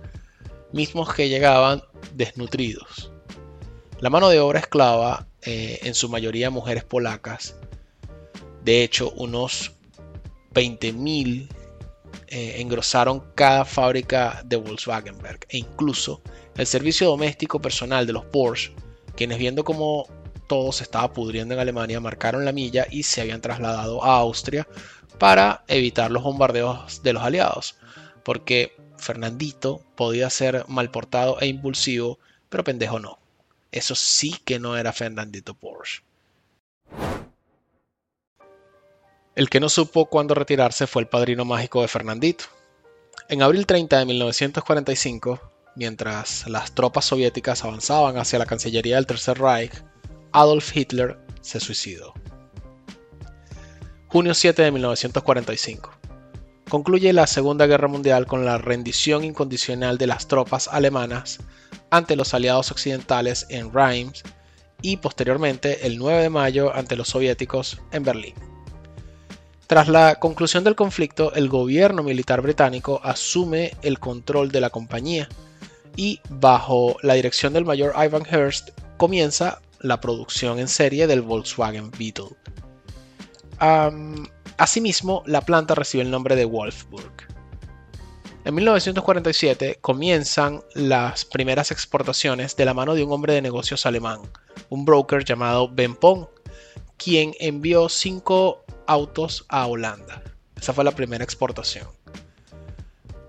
mismos 0.71 1.13
que 1.13 1.29
llegaban 1.29 1.83
desnutridos. 2.13 3.11
La 3.99 4.09
mano 4.09 4.29
de 4.29 4.39
obra 4.39 4.59
esclava, 4.59 5.27
eh, 5.41 5.79
en 5.83 5.93
su 5.93 6.09
mayoría 6.09 6.49
mujeres 6.49 6.83
polacas, 6.83 7.55
de 8.63 8.83
hecho 8.83 9.11
unos 9.11 9.73
20.000 10.53 11.47
eh, 12.27 12.61
engrosaron 12.61 13.23
cada 13.35 13.65
fábrica 13.65 14.41
de 14.45 14.57
Volkswagen 14.57 15.21
Werk 15.21 15.47
e 15.49 15.57
incluso 15.57 16.21
el 16.55 16.67
servicio 16.67 17.07
doméstico 17.07 17.59
personal 17.59 18.05
de 18.05 18.13
los 18.13 18.25
Porsche, 18.25 18.73
quienes 19.19 19.37
viendo 19.37 19.65
cómo 19.65 20.07
todo 20.47 20.71
se 20.71 20.85
estaba 20.85 21.11
pudriendo 21.11 21.53
en 21.53 21.59
Alemania, 21.59 21.99
marcaron 21.99 22.45
la 22.45 22.53
milla 22.53 22.87
y 22.89 23.03
se 23.03 23.19
habían 23.19 23.41
trasladado 23.41 24.01
a 24.01 24.15
Austria 24.15 24.65
para 25.17 25.65
evitar 25.67 26.09
los 26.09 26.23
bombardeos 26.23 27.03
de 27.03 27.11
los 27.11 27.21
aliados. 27.21 27.75
Porque 28.23 28.77
Fernandito 28.95 29.81
podía 29.97 30.29
ser 30.29 30.63
mal 30.69 30.89
portado 30.89 31.37
e 31.41 31.47
impulsivo, 31.47 32.17
pero 32.47 32.63
pendejo 32.63 32.97
no. 32.97 33.19
Eso 33.73 33.93
sí 33.93 34.37
que 34.45 34.57
no 34.57 34.77
era 34.77 34.93
Fernandito 34.93 35.53
Porsche. 35.53 36.01
El 39.35 39.49
que 39.49 39.59
no 39.59 39.67
supo 39.67 40.05
cuándo 40.05 40.33
retirarse 40.33 40.87
fue 40.87 41.01
el 41.01 41.09
padrino 41.09 41.43
mágico 41.43 41.81
de 41.81 41.89
Fernandito. 41.89 42.45
En 43.27 43.41
abril 43.41 43.65
30 43.65 43.99
de 43.99 44.05
1945, 44.05 45.41
mientras 45.79 46.45
las 46.49 46.73
tropas 46.73 47.05
soviéticas 47.05 47.63
avanzaban 47.63 48.17
hacia 48.17 48.37
la 48.37 48.45
Cancillería 48.45 48.97
del 48.97 49.07
Tercer 49.07 49.39
Reich, 49.39 49.71
Adolf 50.33 50.75
Hitler 50.75 51.17
se 51.39 51.61
suicidó. 51.61 52.13
Junio 54.09 54.33
7 54.33 54.61
de 54.61 54.71
1945. 54.71 55.89
Concluye 56.69 57.13
la 57.13 57.27
Segunda 57.27 57.65
Guerra 57.65 57.87
Mundial 57.87 58.27
con 58.27 58.43
la 58.43 58.57
rendición 58.57 59.23
incondicional 59.23 59.97
de 59.97 60.07
las 60.07 60.27
tropas 60.27 60.67
alemanas 60.67 61.39
ante 61.91 62.17
los 62.17 62.33
aliados 62.33 62.71
occidentales 62.71 63.45
en 63.49 63.73
Reims 63.73 64.23
y 64.81 64.97
posteriormente 64.97 65.87
el 65.87 65.97
9 65.97 66.23
de 66.23 66.29
mayo 66.29 66.75
ante 66.75 66.97
los 66.97 67.07
soviéticos 67.07 67.79
en 67.93 68.03
Berlín. 68.03 68.35
Tras 69.65 69.87
la 69.87 70.15
conclusión 70.15 70.65
del 70.65 70.75
conflicto, 70.75 71.33
el 71.35 71.47
gobierno 71.47 72.03
militar 72.03 72.41
británico 72.41 72.99
asume 73.01 73.71
el 73.81 73.97
control 73.97 74.51
de 74.51 74.59
la 74.59 74.71
compañía 74.71 75.29
y 75.95 76.19
bajo 76.29 76.97
la 77.01 77.15
dirección 77.15 77.53
del 77.53 77.65
mayor 77.65 77.93
Ivan 77.97 78.25
Hearst 78.25 78.69
comienza 78.97 79.61
la 79.79 79.99
producción 79.99 80.59
en 80.59 80.67
serie 80.67 81.07
del 81.07 81.21
Volkswagen 81.21 81.91
Beetle. 81.91 82.35
asimismo, 84.57 85.23
la 85.25 85.41
planta 85.41 85.75
recibe 85.75 86.03
el 86.03 86.11
nombre 86.11 86.35
de 86.35 86.45
Wolfsburg. 86.45 87.29
En 88.45 88.55
1947 88.55 89.79
comienzan 89.81 90.61
las 90.73 91.25
primeras 91.25 91.71
exportaciones 91.71 92.55
de 92.55 92.65
la 92.65 92.73
mano 92.73 92.95
de 92.95 93.03
un 93.03 93.11
hombre 93.11 93.33
de 93.33 93.41
negocios 93.41 93.85
alemán, 93.85 94.21
un 94.69 94.85
broker 94.85 95.23
llamado 95.25 95.69
Ben 95.69 95.95
Pong, 95.95 96.25
quien 96.97 97.33
envió 97.39 97.89
cinco 97.89 98.63
autos 98.87 99.45
a 99.49 99.67
Holanda. 99.67 100.23
Esa 100.59 100.73
fue 100.73 100.83
la 100.83 100.91
primera 100.91 101.23
exportación. 101.23 101.87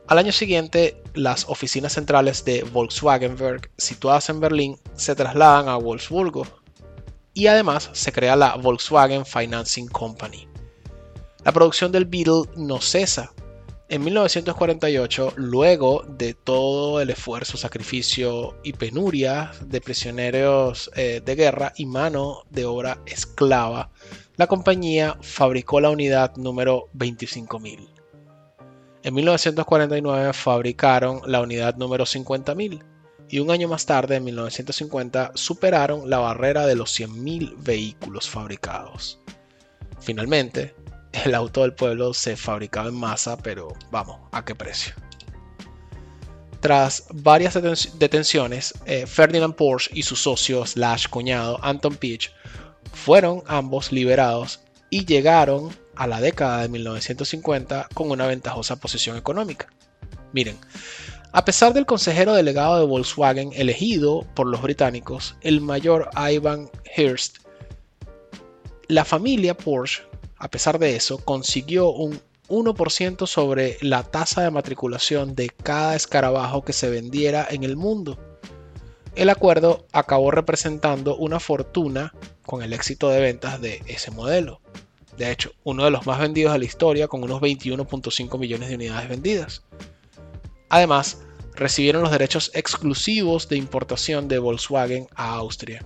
Al 0.07 0.19
año 0.19 0.33
siguiente, 0.33 1.00
las 1.15 1.49
oficinas 1.49 1.93
centrales 1.93 2.45
de 2.45 2.63
Volkswagen 2.63 3.41
Werk, 3.41 3.71
situadas 3.77 4.29
en 4.29 4.41
Berlín, 4.41 4.77
se 4.95 5.15
trasladan 5.15 5.69
a 5.69 5.77
Wolfsburgo 5.77 6.47
y 7.35 7.47
además 7.47 7.91
se 7.93 8.13
crea 8.13 8.37
la 8.37 8.57
Volkswagen 8.57 9.25
Financing 9.25 9.89
Company. 9.89 10.49
La 11.45 11.53
producción 11.53 11.91
del 11.91 12.05
Beetle 12.05 12.43
no 12.57 12.81
cesa. 12.81 13.33
En 13.89 14.05
1948, 14.05 15.33
luego 15.37 16.05
de 16.07 16.35
todo 16.35 17.01
el 17.01 17.11
esfuerzo, 17.11 17.57
sacrificio 17.57 18.57
y 18.63 18.73
penuria 18.75 19.51
de 19.65 19.81
prisioneros 19.81 20.91
eh, 20.95 21.21
de 21.25 21.35
guerra 21.35 21.73
y 21.77 21.87
mano 21.87 22.45
de 22.51 22.67
obra 22.67 23.01
esclava, 23.07 23.91
la 24.37 24.47
compañía 24.47 25.19
fabricó 25.23 25.81
la 25.81 25.91
unidad 25.91 26.37
número 26.37 26.89
25.000. 26.95 28.00
En 29.03 29.15
1949 29.15 30.33
fabricaron 30.35 31.23
la 31.27 31.41
unidad 31.41 31.77
número 31.77 32.05
50.000 32.05 32.85
y 33.31 33.39
un 33.39 33.51
año 33.51 33.69
más 33.69 33.87
tarde, 33.87 34.17
en 34.17 34.25
1950, 34.25 35.33
superaron 35.35 36.11
la 36.11 36.19
barrera 36.19 36.67
de 36.67 36.75
los 36.75 36.99
100.000 36.99 37.55
vehículos 37.59 38.29
fabricados. 38.29 39.21
Finalmente, 40.01 40.75
el 41.25 41.35
auto 41.35 41.63
del 41.63 41.73
pueblo 41.73 42.13
se 42.13 42.37
fabricaba 42.37 42.89
en 42.89 42.95
masa, 42.95 43.37
pero 43.37 43.73
vamos, 43.91 44.19
¿a 44.33 44.45
qué 44.45 44.55
precio? 44.55 44.95
Tras 46.61 47.07
varias 47.13 47.55
detenciones, 47.99 48.75
eh, 48.85 49.07
Ferdinand 49.07 49.55
Porsche 49.55 49.91
y 49.95 50.03
su 50.03 50.15
socio 50.15 50.67
slash 50.67 51.07
cuñado 51.09 51.59
Anton 51.63 51.95
Pitch 51.95 52.33
fueron 52.93 53.43
ambos 53.47 53.93
liberados 53.93 54.61
y 54.91 55.07
llegaron 55.07 55.71
a 56.01 56.07
la 56.07 56.19
década 56.19 56.63
de 56.63 56.71
1950 56.71 57.91
con 57.93 58.11
una 58.11 58.27
ventajosa 58.27 58.77
posición 58.77 59.19
económica. 59.19 59.69
Miren, 60.33 60.57
a 61.31 61.45
pesar 61.45 61.75
del 61.75 61.85
consejero 61.85 62.33
delegado 62.33 62.79
de 62.79 62.87
Volkswagen 62.87 63.51
elegido 63.55 64.27
por 64.35 64.47
los 64.47 64.63
británicos, 64.63 65.37
el 65.43 65.61
mayor 65.61 66.09
Ivan 66.17 66.71
Hearst, 66.97 67.41
la 68.89 69.05
familia 69.05 69.55
Porsche, 69.55 70.03
a 70.39 70.49
pesar 70.49 70.79
de 70.79 70.97
eso, 70.97 71.19
consiguió 71.19 71.91
un 71.91 72.19
1% 72.49 73.27
sobre 73.27 73.77
la 73.83 74.03
tasa 74.03 74.41
de 74.41 74.51
matriculación 74.51 75.35
de 75.35 75.51
cada 75.51 75.97
escarabajo 75.97 76.65
que 76.65 76.73
se 76.73 76.89
vendiera 76.89 77.47
en 77.51 77.63
el 77.63 77.77
mundo. 77.77 78.19
El 79.17 79.29
acuerdo 79.29 79.87
acabó 79.93 80.31
representando 80.31 81.15
una 81.19 81.41
fortuna 81.41 82.15
con 82.47 82.63
el 82.63 82.73
éxito 82.73 83.11
de 83.11 83.21
ventas 83.21 83.61
de 83.61 83.83
ese 83.87 84.11
modelo. 84.11 84.63
De 85.17 85.31
hecho, 85.31 85.53
uno 85.65 85.85
de 85.85 85.91
los 85.91 86.07
más 86.07 86.19
vendidos 86.19 86.53
de 86.53 86.59
la 86.59 86.65
historia 86.65 87.09
con 87.09 87.23
unos 87.23 87.41
21.5 87.41 88.39
millones 88.39 88.69
de 88.69 88.75
unidades 88.77 89.09
vendidas. 89.09 89.65
Además, 90.69 91.23
recibieron 91.55 92.03
los 92.03 92.13
derechos 92.13 92.51
exclusivos 92.55 93.49
de 93.49 93.57
importación 93.57 94.29
de 94.29 94.39
Volkswagen 94.39 95.09
a 95.15 95.35
Austria, 95.35 95.85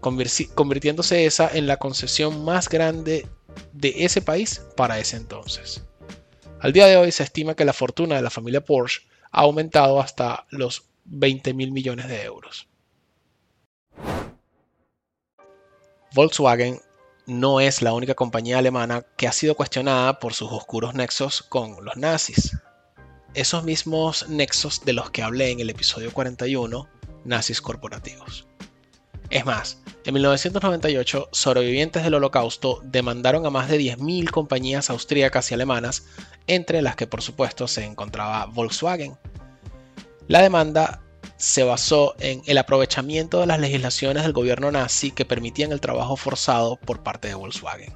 convirtiéndose 0.00 1.26
esa 1.26 1.50
en 1.52 1.66
la 1.66 1.78
concesión 1.78 2.44
más 2.44 2.68
grande 2.68 3.26
de 3.72 3.94
ese 4.04 4.22
país 4.22 4.62
para 4.76 4.98
ese 4.98 5.16
entonces. 5.16 5.82
Al 6.60 6.72
día 6.72 6.86
de 6.86 6.96
hoy 6.96 7.12
se 7.12 7.22
estima 7.22 7.54
que 7.54 7.64
la 7.64 7.72
fortuna 7.72 8.16
de 8.16 8.22
la 8.22 8.30
familia 8.30 8.64
Porsche 8.64 9.02
ha 9.32 9.42
aumentado 9.42 10.00
hasta 10.00 10.46
los 10.50 10.84
20 11.04 11.54
mil 11.54 11.72
millones 11.72 12.08
de 12.08 12.22
euros. 12.22 12.68
Volkswagen 16.14 16.80
no 17.26 17.60
es 17.60 17.82
la 17.82 17.92
única 17.92 18.14
compañía 18.14 18.58
alemana 18.58 19.04
que 19.16 19.26
ha 19.26 19.32
sido 19.32 19.56
cuestionada 19.56 20.20
por 20.20 20.32
sus 20.32 20.50
oscuros 20.52 20.94
nexos 20.94 21.42
con 21.42 21.84
los 21.84 21.96
nazis. 21.96 22.56
esos 23.34 23.64
mismos 23.64 24.28
nexos 24.28 24.84
de 24.84 24.94
los 24.94 25.10
que 25.10 25.22
hablé 25.22 25.50
en 25.50 25.60
el 25.60 25.68
episodio 25.68 26.10
41, 26.12 26.88
nazis 27.24 27.60
corporativos. 27.60 28.46
Es 29.28 29.44
más, 29.44 29.82
en 30.04 30.14
1998, 30.14 31.28
sobrevivientes 31.32 32.04
del 32.04 32.14
Holocausto 32.14 32.80
demandaron 32.84 33.44
a 33.44 33.50
más 33.50 33.68
de 33.68 33.78
10.000 33.78 34.30
compañías 34.30 34.88
austríacas 34.88 35.50
y 35.50 35.54
alemanas, 35.54 36.06
entre 36.46 36.80
las 36.80 36.96
que 36.96 37.06
por 37.06 37.20
supuesto 37.20 37.68
se 37.68 37.84
encontraba 37.84 38.46
Volkswagen. 38.46 39.18
La 40.28 40.40
demanda 40.40 41.02
se 41.36 41.64
basó 41.64 42.14
en 42.18 42.42
el 42.46 42.58
aprovechamiento 42.58 43.40
de 43.40 43.46
las 43.46 43.60
legislaciones 43.60 44.22
del 44.22 44.32
gobierno 44.32 44.70
nazi 44.70 45.10
que 45.10 45.24
permitían 45.24 45.72
el 45.72 45.80
trabajo 45.80 46.16
forzado 46.16 46.76
por 46.76 47.02
parte 47.02 47.28
de 47.28 47.34
Volkswagen. 47.34 47.92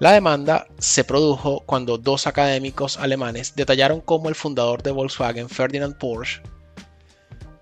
La 0.00 0.12
demanda 0.12 0.66
se 0.78 1.04
produjo 1.04 1.62
cuando 1.66 1.98
dos 1.98 2.26
académicos 2.26 2.98
alemanes 2.98 3.54
detallaron 3.54 4.00
cómo 4.00 4.28
el 4.28 4.34
fundador 4.34 4.82
de 4.82 4.90
Volkswagen, 4.90 5.48
Ferdinand 5.48 5.96
Porsche, 5.96 6.42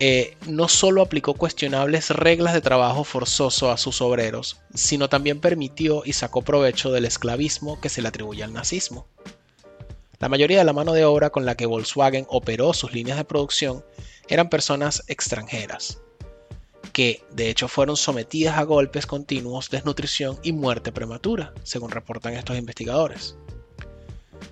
eh, 0.04 0.36
no 0.48 0.66
solo 0.66 1.00
aplicó 1.00 1.34
cuestionables 1.34 2.10
reglas 2.10 2.54
de 2.54 2.60
trabajo 2.60 3.04
forzoso 3.04 3.70
a 3.70 3.76
sus 3.76 4.00
obreros, 4.00 4.60
sino 4.74 5.08
también 5.08 5.40
permitió 5.40 6.02
y 6.04 6.14
sacó 6.14 6.42
provecho 6.42 6.90
del 6.90 7.04
esclavismo 7.04 7.80
que 7.80 7.88
se 7.88 8.02
le 8.02 8.08
atribuye 8.08 8.42
al 8.42 8.52
nazismo. 8.52 9.06
La 10.22 10.28
mayoría 10.28 10.58
de 10.58 10.64
la 10.64 10.72
mano 10.72 10.92
de 10.92 11.04
obra 11.04 11.30
con 11.30 11.44
la 11.44 11.56
que 11.56 11.66
Volkswagen 11.66 12.26
operó 12.28 12.72
sus 12.74 12.92
líneas 12.92 13.18
de 13.18 13.24
producción 13.24 13.84
eran 14.28 14.48
personas 14.48 15.02
extranjeras, 15.08 16.00
que 16.92 17.24
de 17.32 17.50
hecho 17.50 17.66
fueron 17.66 17.96
sometidas 17.96 18.56
a 18.56 18.62
golpes 18.62 19.04
continuos, 19.04 19.68
desnutrición 19.68 20.38
y 20.44 20.52
muerte 20.52 20.92
prematura, 20.92 21.52
según 21.64 21.90
reportan 21.90 22.34
estos 22.34 22.56
investigadores. 22.56 23.34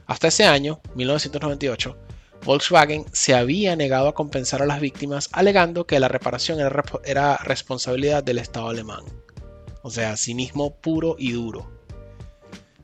Hasta 0.06 0.26
ese 0.26 0.42
año, 0.42 0.80
1998, 0.96 1.96
Volkswagen 2.44 3.04
se 3.12 3.36
había 3.36 3.76
negado 3.76 4.08
a 4.08 4.14
compensar 4.14 4.62
a 4.62 4.66
las 4.66 4.80
víctimas 4.80 5.28
alegando 5.30 5.86
que 5.86 6.00
la 6.00 6.08
reparación 6.08 6.58
era, 7.04 7.36
responsabilidad 7.44 8.24
del 8.24 8.38
Estado 8.38 8.70
alemán. 8.70 9.04
O 9.82 9.90
sea, 9.92 10.16
cinismo 10.16 10.74
puro 10.74 11.14
y 11.16 11.30
duro. 11.30 11.70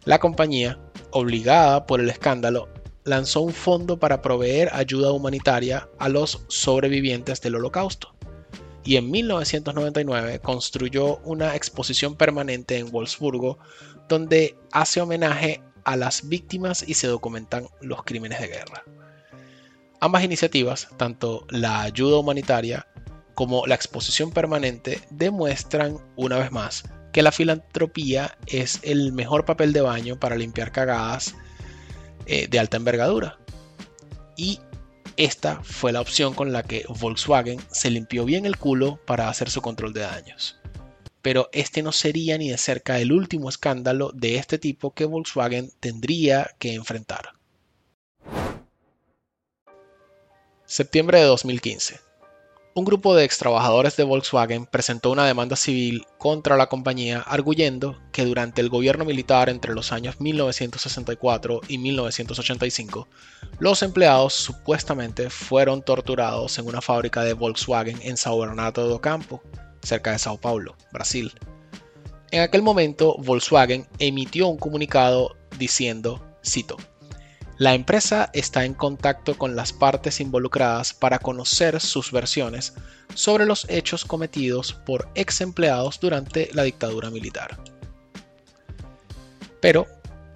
La 0.05 0.21
compañía, 0.21 0.79
obligada 1.11 1.85
por 1.85 2.01
el 2.01 2.11
escándalo, 2.11 2.69
lanzó 3.07 3.41
un 3.41 3.55
fondo 3.55 3.99
para 3.99 4.21
proveer 4.21 4.69
ayuda 4.75 5.13
humanitaria 5.13 5.89
a 5.99 6.09
los 6.09 6.45
sobrevivientes 6.49 7.41
del 7.41 7.55
holocausto. 7.55 8.15
Y 8.85 8.97
en 8.97 9.11
1999 9.11 10.41
construyó 10.41 11.17
una 11.19 11.57
exposición 11.57 12.17
permanente 12.17 12.79
en 12.79 12.91
Wolfsburgo 12.91 13.59
donde 14.09 14.57
hace 14.73 15.01
homenaje 15.01 15.63
a 15.85 15.97
las 15.97 16.29
víctimas 16.29 16.85
y 16.87 16.95
se 16.95 17.07
documentan 17.07 17.69
los 17.81 18.03
crímenes 18.03 18.41
de 18.41 18.49
guerra. 18.49 18.85
Ambas 20.01 20.25
iniciativas, 20.25 20.89
tanto 20.97 21.47
la 21.49 21.83
ayuda 21.83 22.19
humanitaria 22.19 22.87
como 23.35 23.67
la 23.67 23.75
exposición 23.75 24.31
permanente, 24.31 25.01
demuestran 25.11 25.99
una 26.17 26.39
vez 26.39 26.53
más 26.53 26.85
que 27.13 27.23
la 27.23 27.33
filantropía 27.33 28.37
es 28.47 28.81
el 28.83 29.13
mejor 29.13 29.47
papel 29.47 29.73
de 29.73 29.81
baño 29.81 30.21
para 30.21 30.37
limpiar 30.37 30.71
cagadas 30.71 31.35
eh, 32.27 32.49
de 32.49 32.59
alta 32.59 32.77
envergadura. 32.77 33.39
Y 34.37 34.61
esta 35.17 35.63
fue 35.63 35.93
la 35.93 36.01
opción 36.01 36.35
con 36.35 36.53
la 36.53 36.63
que 36.63 36.85
Volkswagen 36.89 37.59
se 37.71 37.91
limpió 37.91 38.25
bien 38.25 38.45
el 38.45 38.59
culo 38.59 39.01
para 39.07 39.29
hacer 39.29 39.49
su 39.49 39.63
control 39.63 39.93
de 39.93 40.01
daños. 40.01 40.59
Pero 41.23 41.49
este 41.53 41.83
no 41.83 41.91
sería 41.93 42.37
ni 42.39 42.51
de 42.51 42.59
cerca 42.59 43.01
el 43.01 43.13
último 43.13 43.49
escándalo 43.49 44.13
de 44.13 44.37
este 44.37 44.59
tipo 44.59 44.93
que 44.93 45.07
Volkswagen 45.07 45.73
tendría 45.81 46.55
que 46.59 46.75
enfrentar. 46.75 47.31
Septiembre 50.67 51.21
de 51.21 51.25
2015. 51.25 52.06
Un 52.77 52.85
grupo 52.85 53.17
de 53.17 53.25
extrabajadores 53.25 53.97
de 53.97 54.05
Volkswagen 54.05 54.67
presentó 54.67 55.11
una 55.11 55.25
demanda 55.25 55.57
civil 55.57 56.05
contra 56.19 56.59
la 56.59 56.67
compañía 56.67 57.21
arguyendo 57.21 57.99
que 58.13 58.27
durante 58.27 58.61
el 58.61 58.69
gobierno 58.69 59.07
militar 59.07 59.49
entre 59.49 59.73
los 59.73 59.93
años 59.93 60.21
1964 60.21 61.63
y 61.69 61.79
1985, 61.79 63.09
los 63.61 63.83
empleados 63.83 64.35
supuestamente 64.35 65.31
fueron 65.31 65.81
torturados 65.81 66.59
en 66.59 66.67
una 66.67 66.83
fábrica 66.83 67.23
de 67.23 67.33
Volkswagen 67.33 67.99
en 68.03 68.17
São 68.17 68.39
Bernardo 68.39 68.87
do 68.87 69.01
Campo, 69.01 69.41
cerca 69.83 70.13
de 70.13 70.19
Sao 70.19 70.37
Paulo, 70.37 70.77
Brasil. 70.93 71.33
En 72.31 72.43
aquel 72.43 72.61
momento, 72.61 73.17
Volkswagen 73.21 73.89
emitió 73.99 74.49
un 74.49 74.59
comunicado 74.59 75.35
diciendo, 75.59 76.23
cito, 76.45 76.77
la 77.59 77.75
empresa 77.75 78.29
está 78.35 78.67
en 78.67 78.75
contacto 78.75 79.39
con 79.39 79.57
las 79.57 79.73
partes 79.73 80.21
involucradas 80.21 80.93
para 80.93 81.19
conocer 81.19 81.81
sus 81.81 82.13
versiones 82.13 82.75
sobre 83.15 83.47
los 83.47 83.67
hechos 83.71 84.05
cometidos 84.05 84.75
por 84.75 85.09
ex 85.15 85.41
empleados 85.41 85.99
durante 85.99 86.51
la 86.53 86.65
dictadura 86.65 87.11
militar. 87.11 87.59
Pero 89.61 89.87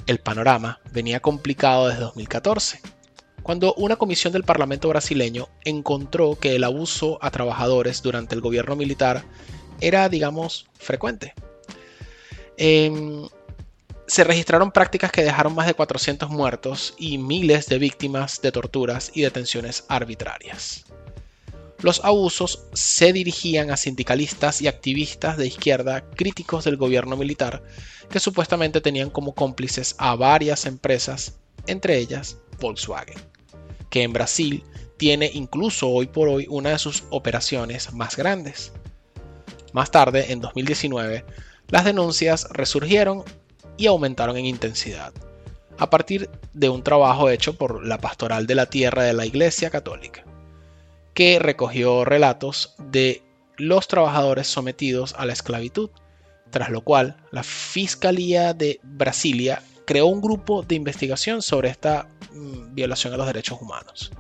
el 0.07 0.19
panorama 0.19 0.81
venía 0.93 1.21
complicado 1.21 1.89
desde 1.89 2.01
2014, 2.01 2.81
cuando 3.43 3.75
una 3.75 3.97
comisión 3.97 4.33
del 4.33 4.45
Parlamento 4.45 4.89
brasileño 4.89 5.49
encontró 5.65 6.39
que 6.39 6.57
el 6.57 6.65
abuso 6.65 7.19
a 7.21 7.31
trabajadores 7.31 8.01
durante 8.01 8.35
el 8.35 8.41
gobierno 8.41 8.77
militar 8.77 9.25
era, 9.81 10.09
digamos, 10.09 10.67
frecuente. 10.79 11.35
Em, 12.57 13.27
se 14.11 14.25
registraron 14.25 14.73
prácticas 14.73 15.13
que 15.13 15.23
dejaron 15.23 15.55
más 15.55 15.69
de 15.69 15.75
400 15.75 16.31
muertos 16.31 16.95
y 16.99 17.17
miles 17.17 17.69
de 17.69 17.79
víctimas 17.79 18.43
de 18.43 18.51
torturas 18.51 19.13
y 19.15 19.23
detenciones 19.23 19.85
arbitrarias. 19.87 20.85
Los 21.79 22.05
abusos 22.05 22.65
se 22.73 23.13
dirigían 23.13 23.71
a 23.71 23.77
sindicalistas 23.77 24.63
y 24.63 24.67
activistas 24.67 25.37
de 25.37 25.47
izquierda 25.47 26.01
críticos 26.01 26.65
del 26.65 26.77
gobierno 26.77 27.17
militar 27.17 27.63
que 28.11 28.19
supuestamente 28.19 28.81
tenían 28.81 29.11
como 29.11 29.33
cómplices 29.33 29.95
a 29.99 30.17
varias 30.17 30.67
empresas, 30.67 31.39
entre 31.69 31.97
ellas 31.99 32.37
Volkswagen, 32.59 33.21
que 33.91 34.03
en 34.03 34.13
Brasil 34.13 34.65
tiene 34.97 35.31
incluso 35.33 35.89
hoy 35.89 36.09
por 36.09 36.29
hoy 36.29 36.49
una 36.51 36.71
de 36.71 36.81
sus 36.81 37.05
operaciones 37.11 37.93
más 37.93 38.17
grandes. 38.17 38.73
Más 39.73 39.93
tarde, 39.93 40.33
en 40.33 40.41
2019, 40.41 41.25
las 41.69 41.85
denuncias 41.85 42.49
resurgieron 42.51 43.23
y 43.77 43.87
aumentaron 43.87 44.37
en 44.37 44.47
intensidad, 44.47 45.13
a 45.79 45.91
partir 45.91 46.29
de 46.53 46.69
un 46.69 46.83
trabajo 46.83 47.31
hecho 47.31 47.57
por 47.57 47.87
la 47.87 47.99
Pastoral 47.99 48.47
de 48.47 48.55
la 48.55 48.67
Tierra 48.67 49.05
de 49.05 49.13
la 49.13 49.27
Iglesia 49.27 49.71
Católica, 49.71 50.25
que 51.15 51.39
recogió 51.39 52.05
relatos 52.05 52.75
de 52.79 53.23
los 53.57 53.89
trabajadores 53.89 54.47
sometidos 54.47 55.15
a 55.19 55.27
la 55.27 55.33
esclavitud, 55.33 55.91
tras 56.51 56.71
lo 56.71 56.83
cual 56.83 57.17
la 57.31 57.43
Fiscalía 57.43 58.55
de 58.55 58.81
Brasilia 58.83 59.63
creó 59.87 60.07
un 60.07 60.21
grupo 60.21 60.63
de 60.63 60.75
investigación 60.77 61.43
sobre 61.43 61.69
esta 61.69 62.09
mm, 62.33 62.75
violación 62.75 63.15
a 63.15 63.17
los 63.17 63.27
derechos 63.27 63.61
humanos. 63.61 64.11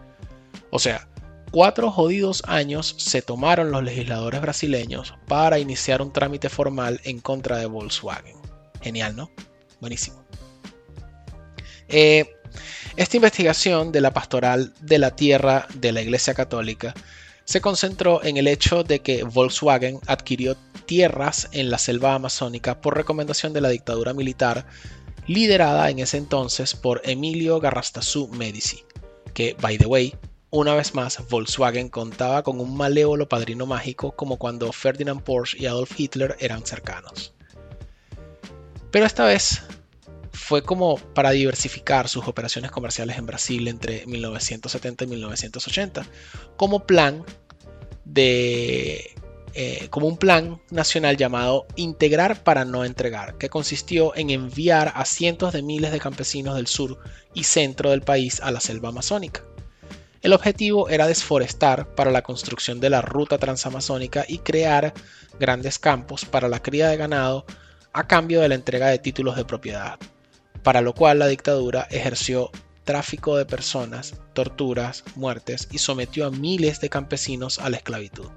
O 0.70 0.78
sea, 0.78 1.08
cuatro 1.50 1.90
jodidos 1.90 2.42
años 2.46 2.94
se 2.98 3.22
tomaron 3.22 3.70
los 3.70 3.82
legisladores 3.82 4.40
brasileños 4.40 5.14
para 5.26 5.58
iniciar 5.58 6.02
un 6.02 6.12
trámite 6.12 6.48
formal 6.48 7.00
en 7.04 7.20
contra 7.20 7.58
de 7.58 7.66
Volkswagen. 7.66 8.39
Genial, 8.80 9.16
¿no? 9.16 9.30
Buenísimo. 9.80 10.24
Eh, 11.88 12.36
esta 12.96 13.16
investigación 13.16 13.92
de 13.92 14.00
la 14.00 14.12
pastoral 14.12 14.74
de 14.80 14.98
la 14.98 15.14
tierra 15.16 15.66
de 15.74 15.92
la 15.92 16.02
Iglesia 16.02 16.34
Católica 16.34 16.94
se 17.44 17.60
concentró 17.60 18.22
en 18.22 18.36
el 18.36 18.46
hecho 18.46 18.84
de 18.84 19.00
que 19.00 19.24
Volkswagen 19.24 19.98
adquirió 20.06 20.56
tierras 20.86 21.48
en 21.52 21.70
la 21.70 21.78
selva 21.78 22.14
amazónica 22.14 22.80
por 22.80 22.96
recomendación 22.96 23.52
de 23.52 23.60
la 23.60 23.68
dictadura 23.68 24.12
militar 24.12 24.66
liderada 25.26 25.90
en 25.90 25.98
ese 26.00 26.16
entonces 26.16 26.74
por 26.74 27.00
Emilio 27.04 27.60
Garrastazu 27.60 28.28
Medici, 28.28 28.84
que, 29.34 29.56
by 29.60 29.78
the 29.78 29.86
way, 29.86 30.14
una 30.50 30.74
vez 30.74 30.94
más, 30.94 31.18
Volkswagen 31.28 31.88
contaba 31.88 32.42
con 32.42 32.60
un 32.60 32.76
malévolo 32.76 33.28
padrino 33.28 33.66
mágico 33.66 34.12
como 34.16 34.36
cuando 34.36 34.72
Ferdinand 34.72 35.22
Porsche 35.22 35.58
y 35.60 35.66
Adolf 35.66 35.98
Hitler 35.98 36.36
eran 36.40 36.66
cercanos. 36.66 37.34
Pero 38.90 39.06
esta 39.06 39.24
vez 39.24 39.62
fue 40.32 40.62
como 40.62 40.96
para 40.96 41.30
diversificar 41.30 42.08
sus 42.08 42.26
operaciones 42.26 42.70
comerciales 42.70 43.18
en 43.18 43.26
Brasil 43.26 43.68
entre 43.68 44.06
1970 44.06 45.04
y 45.04 45.06
1980, 45.06 46.06
como 46.56 46.86
plan 46.86 47.24
de 48.04 49.14
eh, 49.54 49.88
como 49.90 50.06
un 50.06 50.16
plan 50.16 50.60
nacional 50.70 51.16
llamado 51.16 51.66
Integrar 51.74 52.44
para 52.44 52.64
no 52.64 52.84
entregar, 52.84 53.36
que 53.36 53.48
consistió 53.48 54.14
en 54.14 54.30
enviar 54.30 54.92
a 54.94 55.04
cientos 55.04 55.52
de 55.52 55.62
miles 55.62 55.90
de 55.90 55.98
campesinos 55.98 56.54
del 56.54 56.68
sur 56.68 56.98
y 57.34 57.44
centro 57.44 57.90
del 57.90 58.02
país 58.02 58.40
a 58.40 58.52
la 58.52 58.60
selva 58.60 58.90
amazónica. 58.90 59.42
El 60.22 60.34
objetivo 60.34 60.88
era 60.88 61.06
desforestar 61.06 61.94
para 61.94 62.10
la 62.10 62.22
construcción 62.22 62.78
de 62.78 62.90
la 62.90 63.02
ruta 63.02 63.38
transamazónica 63.38 64.24
y 64.28 64.38
crear 64.38 64.92
grandes 65.40 65.78
campos 65.78 66.24
para 66.24 66.48
la 66.48 66.62
cría 66.62 66.88
de 66.88 66.96
ganado 66.96 67.44
a 67.92 68.06
cambio 68.06 68.40
de 68.40 68.48
la 68.48 68.54
entrega 68.54 68.88
de 68.88 68.98
títulos 68.98 69.36
de 69.36 69.44
propiedad, 69.44 69.98
para 70.62 70.80
lo 70.80 70.94
cual 70.94 71.18
la 71.18 71.26
dictadura 71.26 71.86
ejerció 71.90 72.50
tráfico 72.84 73.36
de 73.36 73.46
personas, 73.46 74.14
torturas, 74.32 75.04
muertes 75.14 75.68
y 75.70 75.78
sometió 75.78 76.26
a 76.26 76.30
miles 76.30 76.80
de 76.80 76.88
campesinos 76.88 77.58
a 77.58 77.70
la 77.70 77.76
esclavitud. 77.76 78.28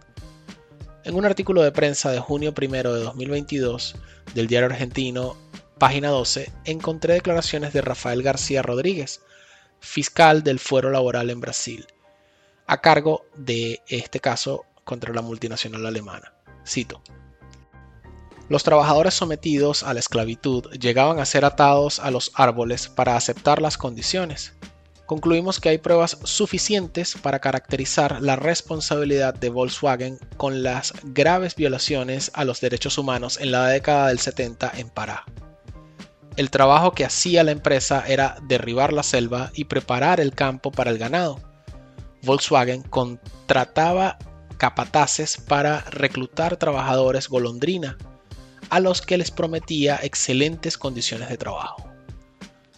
En 1.04 1.16
un 1.16 1.26
artículo 1.26 1.62
de 1.64 1.72
prensa 1.72 2.12
de 2.12 2.20
junio 2.20 2.54
1 2.58 2.94
de 2.94 3.04
2022 3.04 3.96
del 4.36 4.48
diario 4.48 4.70
argentino 4.70 5.38
página 5.78 6.10
12, 6.10 6.52
encontré 6.66 7.16
declaraciones 7.16 7.74
de 7.74 7.82
Rafael 7.82 8.24
García 8.24 8.62
Rodríguez, 8.62 9.22
fiscal 9.80 10.44
del 10.44 10.60
fuero 10.60 10.92
laboral 10.92 11.30
en 11.30 11.42
Brasil, 11.42 11.88
a 12.68 12.80
cargo 12.80 13.26
de 13.36 13.82
este 13.88 14.22
caso 14.22 14.66
contra 14.86 15.14
la 15.14 15.22
multinacional 15.22 15.86
alemana. 15.86 16.34
Cito. 16.66 17.02
Los 18.54 18.62
trabajadores 18.62 19.16
sometidos 19.16 19.82
a 19.82 19.96
la 19.96 20.00
esclavitud 20.00 20.70
llegaban 20.74 21.20
a 21.20 21.26
ser 21.26 21.44
atados 21.44 21.98
a 21.98 22.12
los 22.12 22.32
árboles 22.36 22.88
para 22.88 23.16
aceptar 23.16 23.60
las 23.60 23.80
condiciones. 23.80 24.54
Concluimos 25.08 25.60
que 25.60 25.70
hay 25.70 25.80
pruebas 25.80 26.20
suficientes 26.24 27.16
para 27.20 27.40
caracterizar 27.40 28.22
la 28.22 28.36
responsabilidad 28.36 29.34
de 29.34 29.50
Volkswagen 29.50 30.20
con 30.38 30.62
las 30.62 30.94
graves 31.04 31.56
violaciones 31.56 32.30
a 32.36 32.46
los 32.46 32.62
derechos 32.62 33.00
humanos 33.00 33.40
en 33.42 33.50
la 33.50 33.66
década 33.66 34.10
del 34.10 34.20
70 34.20 34.72
en 34.78 34.90
Pará. 34.92 35.26
El 36.38 36.52
trabajo 36.52 36.92
que 36.92 37.06
hacía 37.06 37.44
la 37.44 37.54
empresa 37.54 38.04
era 38.08 38.38
derribar 38.44 38.94
la 38.94 39.02
selva 39.02 39.50
y 39.56 39.64
preparar 39.64 40.20
el 40.20 40.36
campo 40.36 40.72
para 40.72 40.92
el 40.92 41.00
ganado. 41.00 41.40
Volkswagen 42.22 42.84
contrataba 42.84 44.20
capataces 44.58 45.38
para 45.38 45.82
reclutar 45.90 46.58
trabajadores 46.58 47.28
golondrina, 47.28 47.98
a 48.70 48.80
los 48.80 49.02
que 49.02 49.18
les 49.18 49.32
prometía 49.32 50.00
excelentes 50.02 50.78
condiciones 50.78 51.30
de 51.30 51.38
trabajo. 51.38 51.90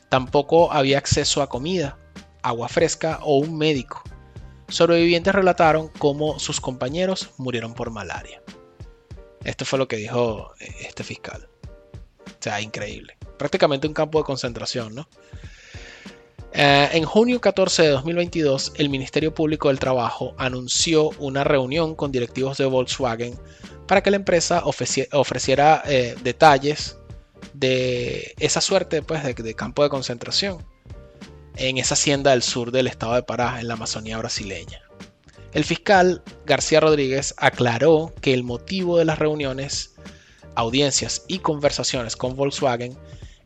Tampoco 0.09 0.71
había 0.71 0.97
acceso 0.97 1.41
a 1.41 1.49
comida, 1.49 1.97
agua 2.41 2.69
fresca 2.69 3.19
o 3.21 3.37
un 3.37 3.57
médico. 3.57 4.03
Sobrevivientes 4.67 5.33
relataron 5.33 5.89
cómo 5.99 6.39
sus 6.39 6.59
compañeros 6.59 7.31
murieron 7.37 7.73
por 7.73 7.91
malaria. 7.91 8.41
Esto 9.43 9.65
fue 9.65 9.79
lo 9.79 9.87
que 9.87 9.97
dijo 9.97 10.53
eh, 10.59 10.73
este 10.87 11.03
fiscal. 11.03 11.47
O 12.25 12.43
sea, 12.43 12.61
increíble 12.61 13.17
prácticamente 13.37 13.87
un 13.87 13.93
campo 13.93 14.19
de 14.19 14.25
concentración, 14.25 14.95
¿no? 14.95 15.07
Eh, 16.53 16.89
en 16.93 17.03
junio 17.03 17.41
14 17.41 17.83
de 17.83 17.89
2022, 17.89 18.73
el 18.75 18.89
Ministerio 18.89 19.33
Público 19.33 19.67
del 19.67 19.79
Trabajo 19.79 20.33
anunció 20.37 21.09
una 21.19 21.43
reunión 21.43 21.95
con 21.95 22.13
directivos 22.13 22.57
de 22.57 22.65
Volkswagen 22.65 23.37
para 23.87 24.01
que 24.01 24.11
la 24.11 24.17
empresa 24.17 24.63
ofreciera 24.63 25.83
eh, 25.85 26.15
detalles 26.23 26.97
de 27.53 28.33
esa 28.39 28.61
suerte 28.61 29.01
pues, 29.01 29.23
de, 29.23 29.53
campo 29.53 29.83
de 29.83 29.89
concentración 29.89 30.65
en 31.55 31.77
esa 31.77 31.93
hacienda 31.93 32.31
del 32.31 32.43
sur 32.43 32.71
del 32.71 32.87
estado 32.87 33.13
de 33.13 33.23
Pará, 33.23 33.59
en 33.61 33.67
la 33.67 33.75
Amazonía 33.75 34.17
brasileña. 34.17 34.81
El 35.53 35.63
fiscal 35.63 36.21
García 36.45 36.81
Rodríguez 36.81 37.33
aclaró 37.37 38.13
que 38.21 38.33
el 38.33 38.43
motivo 38.43 38.97
de 38.97 39.05
las 39.05 39.19
reuniones, 39.19 39.95
audiencias 40.55 41.23
y 41.27 41.39
conversaciones 41.39 42.17
con 42.17 42.35
Volkswagen 42.35 42.97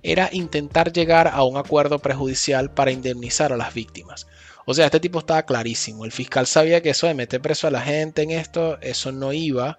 era 0.02 0.30
intentar 0.32 0.91
llegar 0.91 1.28
a 1.28 1.43
un 1.43 1.58
acuerdo 1.58 1.99
prejudicial 1.99 2.73
para 2.73 2.91
indemnizar 2.91 3.54
a 3.54 3.58
las 3.58 3.73
víctimas. 3.73 4.25
O 4.65 4.73
sea, 4.73 4.86
este 4.86 4.99
tipo 4.99 5.19
estaba 5.19 5.45
clarísimo. 5.45 6.06
El 6.06 6.12
fiscal 6.12 6.47
sabía 6.47 6.82
que 6.82 6.91
eso 6.91 7.06
de 7.06 7.13
meter 7.13 7.41
preso 7.41 7.67
a 7.67 7.71
la 7.71 7.82
gente 7.82 8.23
en 8.23 8.32
esto, 8.32 8.80
eso 8.82 9.12
no 9.12 9.34
iba, 9.34 9.78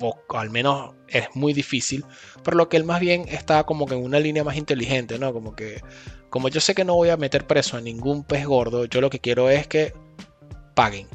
o 0.00 0.36
al 0.36 0.50
menos 0.50 0.94
es 1.08 1.28
muy 1.34 1.52
difícil, 1.52 2.04
por 2.42 2.54
lo 2.54 2.68
que 2.68 2.76
él 2.76 2.84
más 2.84 3.00
bien 3.00 3.26
estaba 3.28 3.64
como 3.64 3.86
que 3.86 3.94
en 3.94 4.04
una 4.04 4.20
línea 4.20 4.44
más 4.44 4.56
inteligente, 4.56 5.18
¿no? 5.18 5.32
Como 5.32 5.54
que, 5.54 5.82
como 6.30 6.48
yo 6.48 6.60
sé 6.60 6.74
que 6.74 6.84
no 6.84 6.94
voy 6.94 7.10
a 7.10 7.16
meter 7.16 7.46
preso 7.46 7.76
a 7.76 7.80
ningún 7.80 8.24
pez 8.24 8.46
gordo, 8.46 8.84
yo 8.84 9.00
lo 9.00 9.10
que 9.10 9.20
quiero 9.20 9.50
es 9.50 9.66
que 9.66 9.94
paguen. 10.74 11.08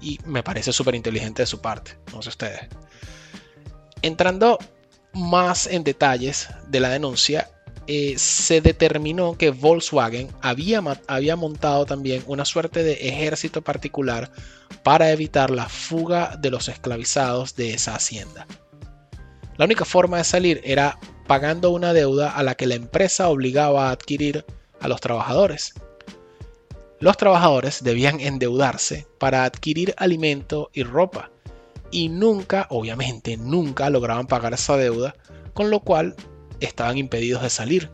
Y 0.00 0.18
me 0.24 0.42
parece 0.42 0.72
súper 0.72 0.94
inteligente 0.94 1.42
de 1.42 1.46
su 1.46 1.60
parte, 1.60 1.98
no 2.12 2.22
sé 2.22 2.28
ustedes. 2.28 2.60
Entrando 4.02 4.58
más 5.12 5.66
en 5.66 5.82
detalles 5.82 6.48
de 6.68 6.80
la 6.80 6.88
denuncia, 6.88 7.50
eh, 7.90 8.18
se 8.18 8.60
determinó 8.60 9.38
que 9.38 9.48
Volkswagen 9.50 10.28
había, 10.42 10.82
había 11.06 11.36
montado 11.36 11.86
también 11.86 12.22
una 12.26 12.44
suerte 12.44 12.82
de 12.84 13.08
ejército 13.08 13.62
particular 13.62 14.30
para 14.82 15.10
evitar 15.10 15.50
la 15.50 15.70
fuga 15.70 16.36
de 16.36 16.50
los 16.50 16.68
esclavizados 16.68 17.56
de 17.56 17.72
esa 17.72 17.94
hacienda. 17.94 18.46
La 19.56 19.64
única 19.64 19.86
forma 19.86 20.18
de 20.18 20.24
salir 20.24 20.60
era 20.64 20.98
pagando 21.26 21.70
una 21.70 21.94
deuda 21.94 22.30
a 22.30 22.42
la 22.42 22.56
que 22.56 22.66
la 22.66 22.74
empresa 22.74 23.30
obligaba 23.30 23.88
a 23.88 23.92
adquirir 23.92 24.44
a 24.80 24.88
los 24.88 25.00
trabajadores. 25.00 25.72
Los 27.00 27.16
trabajadores 27.16 27.82
debían 27.82 28.20
endeudarse 28.20 29.06
para 29.18 29.44
adquirir 29.44 29.94
alimento 29.96 30.68
y 30.74 30.82
ropa 30.82 31.30
y 31.90 32.10
nunca, 32.10 32.66
obviamente, 32.68 33.38
nunca 33.38 33.88
lograban 33.88 34.26
pagar 34.26 34.52
esa 34.52 34.76
deuda, 34.76 35.14
con 35.54 35.70
lo 35.70 35.80
cual 35.80 36.14
estaban 36.60 36.98
impedidos 36.98 37.42
de 37.42 37.50
salir. 37.50 37.90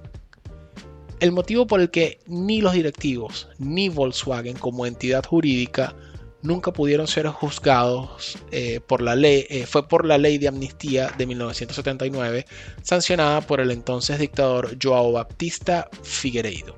El 1.20 1.32
motivo 1.32 1.66
por 1.66 1.80
el 1.80 1.90
que 1.90 2.18
ni 2.26 2.60
los 2.60 2.72
directivos 2.74 3.48
ni 3.58 3.88
Volkswagen 3.88 4.56
como 4.56 4.86
entidad 4.86 5.24
jurídica 5.24 5.94
nunca 6.42 6.72
pudieron 6.72 7.06
ser 7.06 7.26
juzgados 7.28 8.36
eh, 8.50 8.80
por 8.86 9.00
la 9.00 9.16
ley 9.16 9.46
eh, 9.48 9.64
fue 9.66 9.88
por 9.88 10.04
la 10.04 10.18
ley 10.18 10.36
de 10.36 10.48
amnistía 10.48 11.10
de 11.16 11.26
1979 11.26 12.44
sancionada 12.82 13.40
por 13.40 13.60
el 13.60 13.70
entonces 13.70 14.18
dictador 14.18 14.76
Joao 14.80 15.12
Baptista 15.12 15.88
Figueiredo. 16.02 16.76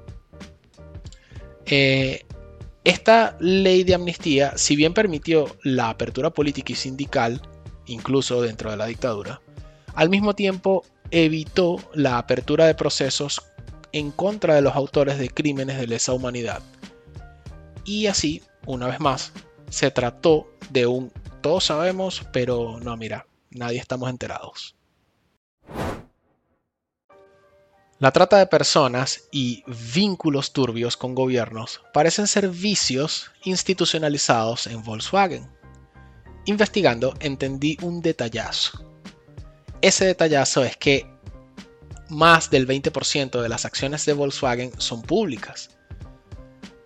Eh, 1.66 2.24
esta 2.84 3.36
ley 3.40 3.82
de 3.82 3.94
amnistía, 3.94 4.56
si 4.56 4.76
bien 4.76 4.94
permitió 4.94 5.56
la 5.64 5.90
apertura 5.90 6.30
política 6.30 6.72
y 6.72 6.76
sindical, 6.76 7.42
incluso 7.86 8.40
dentro 8.40 8.70
de 8.70 8.76
la 8.76 8.86
dictadura, 8.86 9.40
al 9.94 10.08
mismo 10.08 10.36
tiempo 10.36 10.84
evitó 11.10 11.78
la 11.94 12.18
apertura 12.18 12.66
de 12.66 12.74
procesos 12.74 13.42
en 13.92 14.10
contra 14.10 14.54
de 14.54 14.62
los 14.62 14.74
autores 14.74 15.18
de 15.18 15.30
crímenes 15.30 15.78
de 15.78 15.86
lesa 15.86 16.12
humanidad. 16.12 16.62
Y 17.84 18.06
así, 18.06 18.42
una 18.66 18.88
vez 18.88 19.00
más, 19.00 19.32
se 19.70 19.90
trató 19.90 20.48
de 20.70 20.86
un 20.86 21.12
todos 21.46 21.66
sabemos, 21.66 22.26
pero 22.32 22.80
no, 22.80 22.96
mira, 22.96 23.28
nadie 23.50 23.78
estamos 23.78 24.10
enterados. 24.10 24.74
La 28.00 28.10
trata 28.10 28.38
de 28.38 28.48
personas 28.48 29.28
y 29.30 29.62
vínculos 29.94 30.52
turbios 30.52 30.96
con 30.96 31.14
gobiernos 31.14 31.82
parecen 31.94 32.26
ser 32.26 32.48
vicios 32.48 33.30
institucionalizados 33.44 34.66
en 34.66 34.82
Volkswagen. 34.82 35.48
Investigando 36.46 37.14
entendí 37.20 37.78
un 37.80 38.02
detallazo 38.02 38.95
ese 39.86 40.04
detallazo 40.04 40.64
es 40.64 40.76
que 40.76 41.06
más 42.08 42.50
del 42.50 42.66
20% 42.66 43.40
de 43.40 43.48
las 43.48 43.64
acciones 43.64 44.04
de 44.04 44.14
Volkswagen 44.14 44.72
son 44.78 45.02
públicas. 45.02 45.70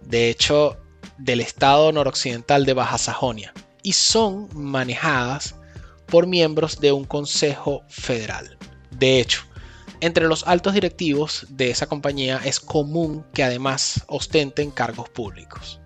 De 0.03 0.29
hecho, 0.29 0.77
del 1.17 1.41
estado 1.41 1.93
noroccidental 1.93 2.67
de 2.67 2.75
Baja 2.75 2.99
Sajonia. 2.99 3.55
Y 3.83 3.93
son 3.93 4.49
manejadas 4.53 5.55
por 6.07 6.27
miembros 6.27 6.81
de 6.81 6.93
un 6.93 7.05
consejo 7.05 7.85
federal. 7.89 8.59
De 8.91 9.21
hecho, 9.21 9.43
entre 10.01 10.27
los 10.27 10.47
altos 10.47 10.75
directivos 10.75 11.47
de 11.49 11.71
esa 11.71 11.87
compañía 11.87 12.41
es 12.45 12.61
común 12.61 13.25
que 13.33 13.45
además 13.45 14.05
ostenten 14.09 14.71
cargos 14.71 15.09
públicos. 15.09 15.81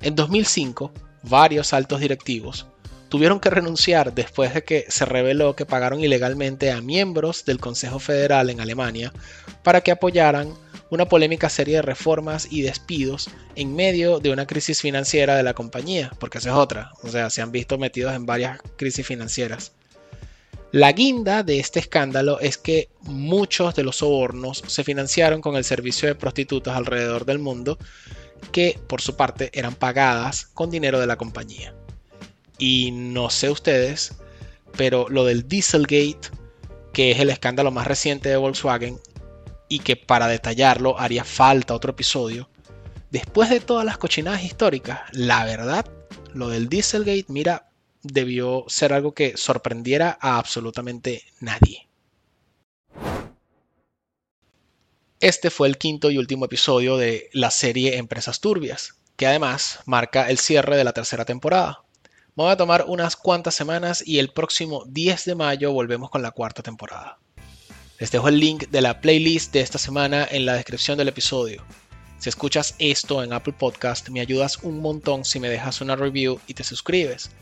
En 0.00 0.16
2005, 0.16 0.92
varios 1.22 1.72
altos 1.72 2.00
directivos 2.00 2.66
tuvieron 3.08 3.40
que 3.40 3.50
renunciar 3.50 4.14
después 4.14 4.54
de 4.54 4.64
que 4.64 4.84
se 4.88 5.04
reveló 5.04 5.56
que 5.56 5.66
pagaron 5.66 6.00
ilegalmente 6.00 6.70
a 6.70 6.80
miembros 6.80 7.44
del 7.44 7.58
Consejo 7.58 7.98
Federal 7.98 8.50
en 8.50 8.60
Alemania 8.60 9.12
para 9.62 9.80
que 9.80 9.90
apoyaran 9.90 10.54
una 10.90 11.06
polémica 11.06 11.48
serie 11.48 11.76
de 11.76 11.82
reformas 11.82 12.48
y 12.50 12.62
despidos 12.62 13.30
en 13.56 13.74
medio 13.74 14.20
de 14.20 14.30
una 14.30 14.46
crisis 14.46 14.80
financiera 14.80 15.36
de 15.36 15.42
la 15.42 15.54
compañía, 15.54 16.12
porque 16.18 16.38
esa 16.38 16.50
es 16.50 16.56
otra, 16.56 16.92
o 17.02 17.08
sea, 17.08 17.30
se 17.30 17.42
han 17.42 17.52
visto 17.52 17.78
metidos 17.78 18.14
en 18.14 18.26
varias 18.26 18.60
crisis 18.76 19.06
financieras. 19.06 19.72
La 20.70 20.92
guinda 20.92 21.42
de 21.42 21.60
este 21.60 21.80
escándalo 21.80 22.40
es 22.40 22.58
que 22.58 22.90
muchos 23.00 23.74
de 23.74 23.84
los 23.84 23.96
sobornos 23.96 24.62
se 24.66 24.84
financiaron 24.84 25.40
con 25.40 25.56
el 25.56 25.64
servicio 25.64 26.08
de 26.08 26.14
prostitutas 26.14 26.76
alrededor 26.76 27.24
del 27.24 27.38
mundo, 27.38 27.78
que 28.52 28.78
por 28.86 29.00
su 29.00 29.16
parte 29.16 29.50
eran 29.54 29.74
pagadas 29.74 30.46
con 30.52 30.70
dinero 30.70 31.00
de 31.00 31.06
la 31.06 31.16
compañía. 31.16 31.74
Y 32.58 32.90
no 32.90 33.30
sé 33.30 33.50
ustedes, 33.50 34.16
pero 34.76 35.08
lo 35.08 35.24
del 35.24 35.48
Dieselgate, 35.48 36.30
que 36.92 37.12
es 37.12 37.20
el 37.20 37.30
escándalo 37.30 37.70
más 37.70 37.86
reciente 37.86 38.28
de 38.28 38.36
Volkswagen, 38.36 38.98
y 39.68 39.80
que 39.80 39.96
para 39.96 40.26
detallarlo 40.26 40.98
haría 40.98 41.24
falta 41.24 41.74
otro 41.74 41.92
episodio, 41.92 42.48
después 43.10 43.50
de 43.50 43.60
todas 43.60 43.84
las 43.84 43.98
cochinadas 43.98 44.42
históricas, 44.42 45.00
la 45.12 45.44
verdad, 45.44 45.86
lo 46.32 46.48
del 46.48 46.68
Dieselgate, 46.68 47.26
mira, 47.28 47.68
debió 48.02 48.64
ser 48.68 48.92
algo 48.92 49.12
que 49.12 49.36
sorprendiera 49.36 50.18
a 50.20 50.38
absolutamente 50.38 51.24
nadie. 51.40 51.88
Este 55.20 55.50
fue 55.50 55.66
el 55.66 55.78
quinto 55.78 56.10
y 56.10 56.18
último 56.18 56.44
episodio 56.44 56.96
de 56.96 57.28
la 57.32 57.50
serie 57.50 57.96
Empresas 57.96 58.40
Turbias, 58.40 58.94
que 59.16 59.26
además 59.26 59.80
marca 59.84 60.30
el 60.30 60.38
cierre 60.38 60.76
de 60.76 60.84
la 60.84 60.92
tercera 60.92 61.24
temporada. 61.24 61.82
Me 62.38 62.44
voy 62.44 62.52
a 62.52 62.56
tomar 62.56 62.84
unas 62.86 63.16
cuantas 63.16 63.56
semanas 63.56 64.00
y 64.06 64.20
el 64.20 64.30
próximo 64.30 64.84
10 64.86 65.24
de 65.24 65.34
mayo 65.34 65.72
volvemos 65.72 66.08
con 66.08 66.22
la 66.22 66.30
cuarta 66.30 66.62
temporada. 66.62 67.18
Les 67.98 68.12
dejo 68.12 68.28
el 68.28 68.38
link 68.38 68.68
de 68.68 68.80
la 68.80 69.00
playlist 69.00 69.52
de 69.52 69.58
esta 69.58 69.76
semana 69.76 70.24
en 70.30 70.46
la 70.46 70.54
descripción 70.54 70.96
del 70.96 71.08
episodio. 71.08 71.64
Si 72.20 72.28
escuchas 72.28 72.76
esto 72.78 73.24
en 73.24 73.32
Apple 73.32 73.54
Podcast, 73.58 74.10
me 74.10 74.20
ayudas 74.20 74.58
un 74.62 74.78
montón 74.78 75.24
si 75.24 75.40
me 75.40 75.48
dejas 75.48 75.80
una 75.80 75.96
review 75.96 76.38
y 76.46 76.54
te 76.54 76.62
suscribes. 76.62 77.32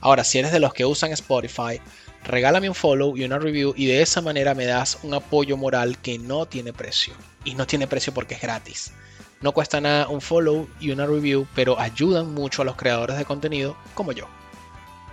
Ahora, 0.00 0.22
si 0.22 0.38
eres 0.38 0.52
de 0.52 0.60
los 0.60 0.72
que 0.72 0.84
usan 0.84 1.10
Spotify, 1.10 1.80
regálame 2.22 2.68
un 2.68 2.76
follow 2.76 3.16
y 3.16 3.24
una 3.24 3.40
review 3.40 3.74
y 3.76 3.86
de 3.86 4.02
esa 4.02 4.22
manera 4.22 4.54
me 4.54 4.66
das 4.66 5.00
un 5.02 5.14
apoyo 5.14 5.56
moral 5.56 5.98
que 5.98 6.16
no 6.20 6.46
tiene 6.46 6.72
precio. 6.72 7.14
Y 7.44 7.56
no 7.56 7.66
tiene 7.66 7.88
precio 7.88 8.14
porque 8.14 8.36
es 8.36 8.40
gratis. 8.40 8.92
No 9.40 9.50
cuesta 9.50 9.80
nada 9.80 10.06
un 10.06 10.20
follow 10.20 10.68
y 10.78 10.92
una 10.92 11.06
review, 11.06 11.48
pero 11.56 11.76
ayudan 11.80 12.32
mucho 12.32 12.62
a 12.62 12.64
los 12.64 12.76
creadores 12.76 13.18
de 13.18 13.24
contenido 13.24 13.76
como 13.96 14.12
yo. 14.12 14.28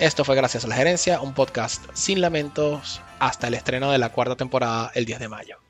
Esto 0.02 0.26
fue 0.26 0.36
Gracias 0.36 0.66
a 0.66 0.68
la 0.68 0.74
Gerencia, 0.74 1.22
un 1.22 1.36
podcast 1.36 1.86
sin 1.94 2.22
lamentos 2.22 3.04
hasta 3.20 3.50
el 3.50 3.54
estreno 3.54 3.92
de 3.92 4.00
la 4.00 4.10
cuarta 4.10 4.36
temporada 4.36 4.92
el 4.96 5.06
10 5.06 5.20
de 5.20 5.28
mayo. 5.28 5.61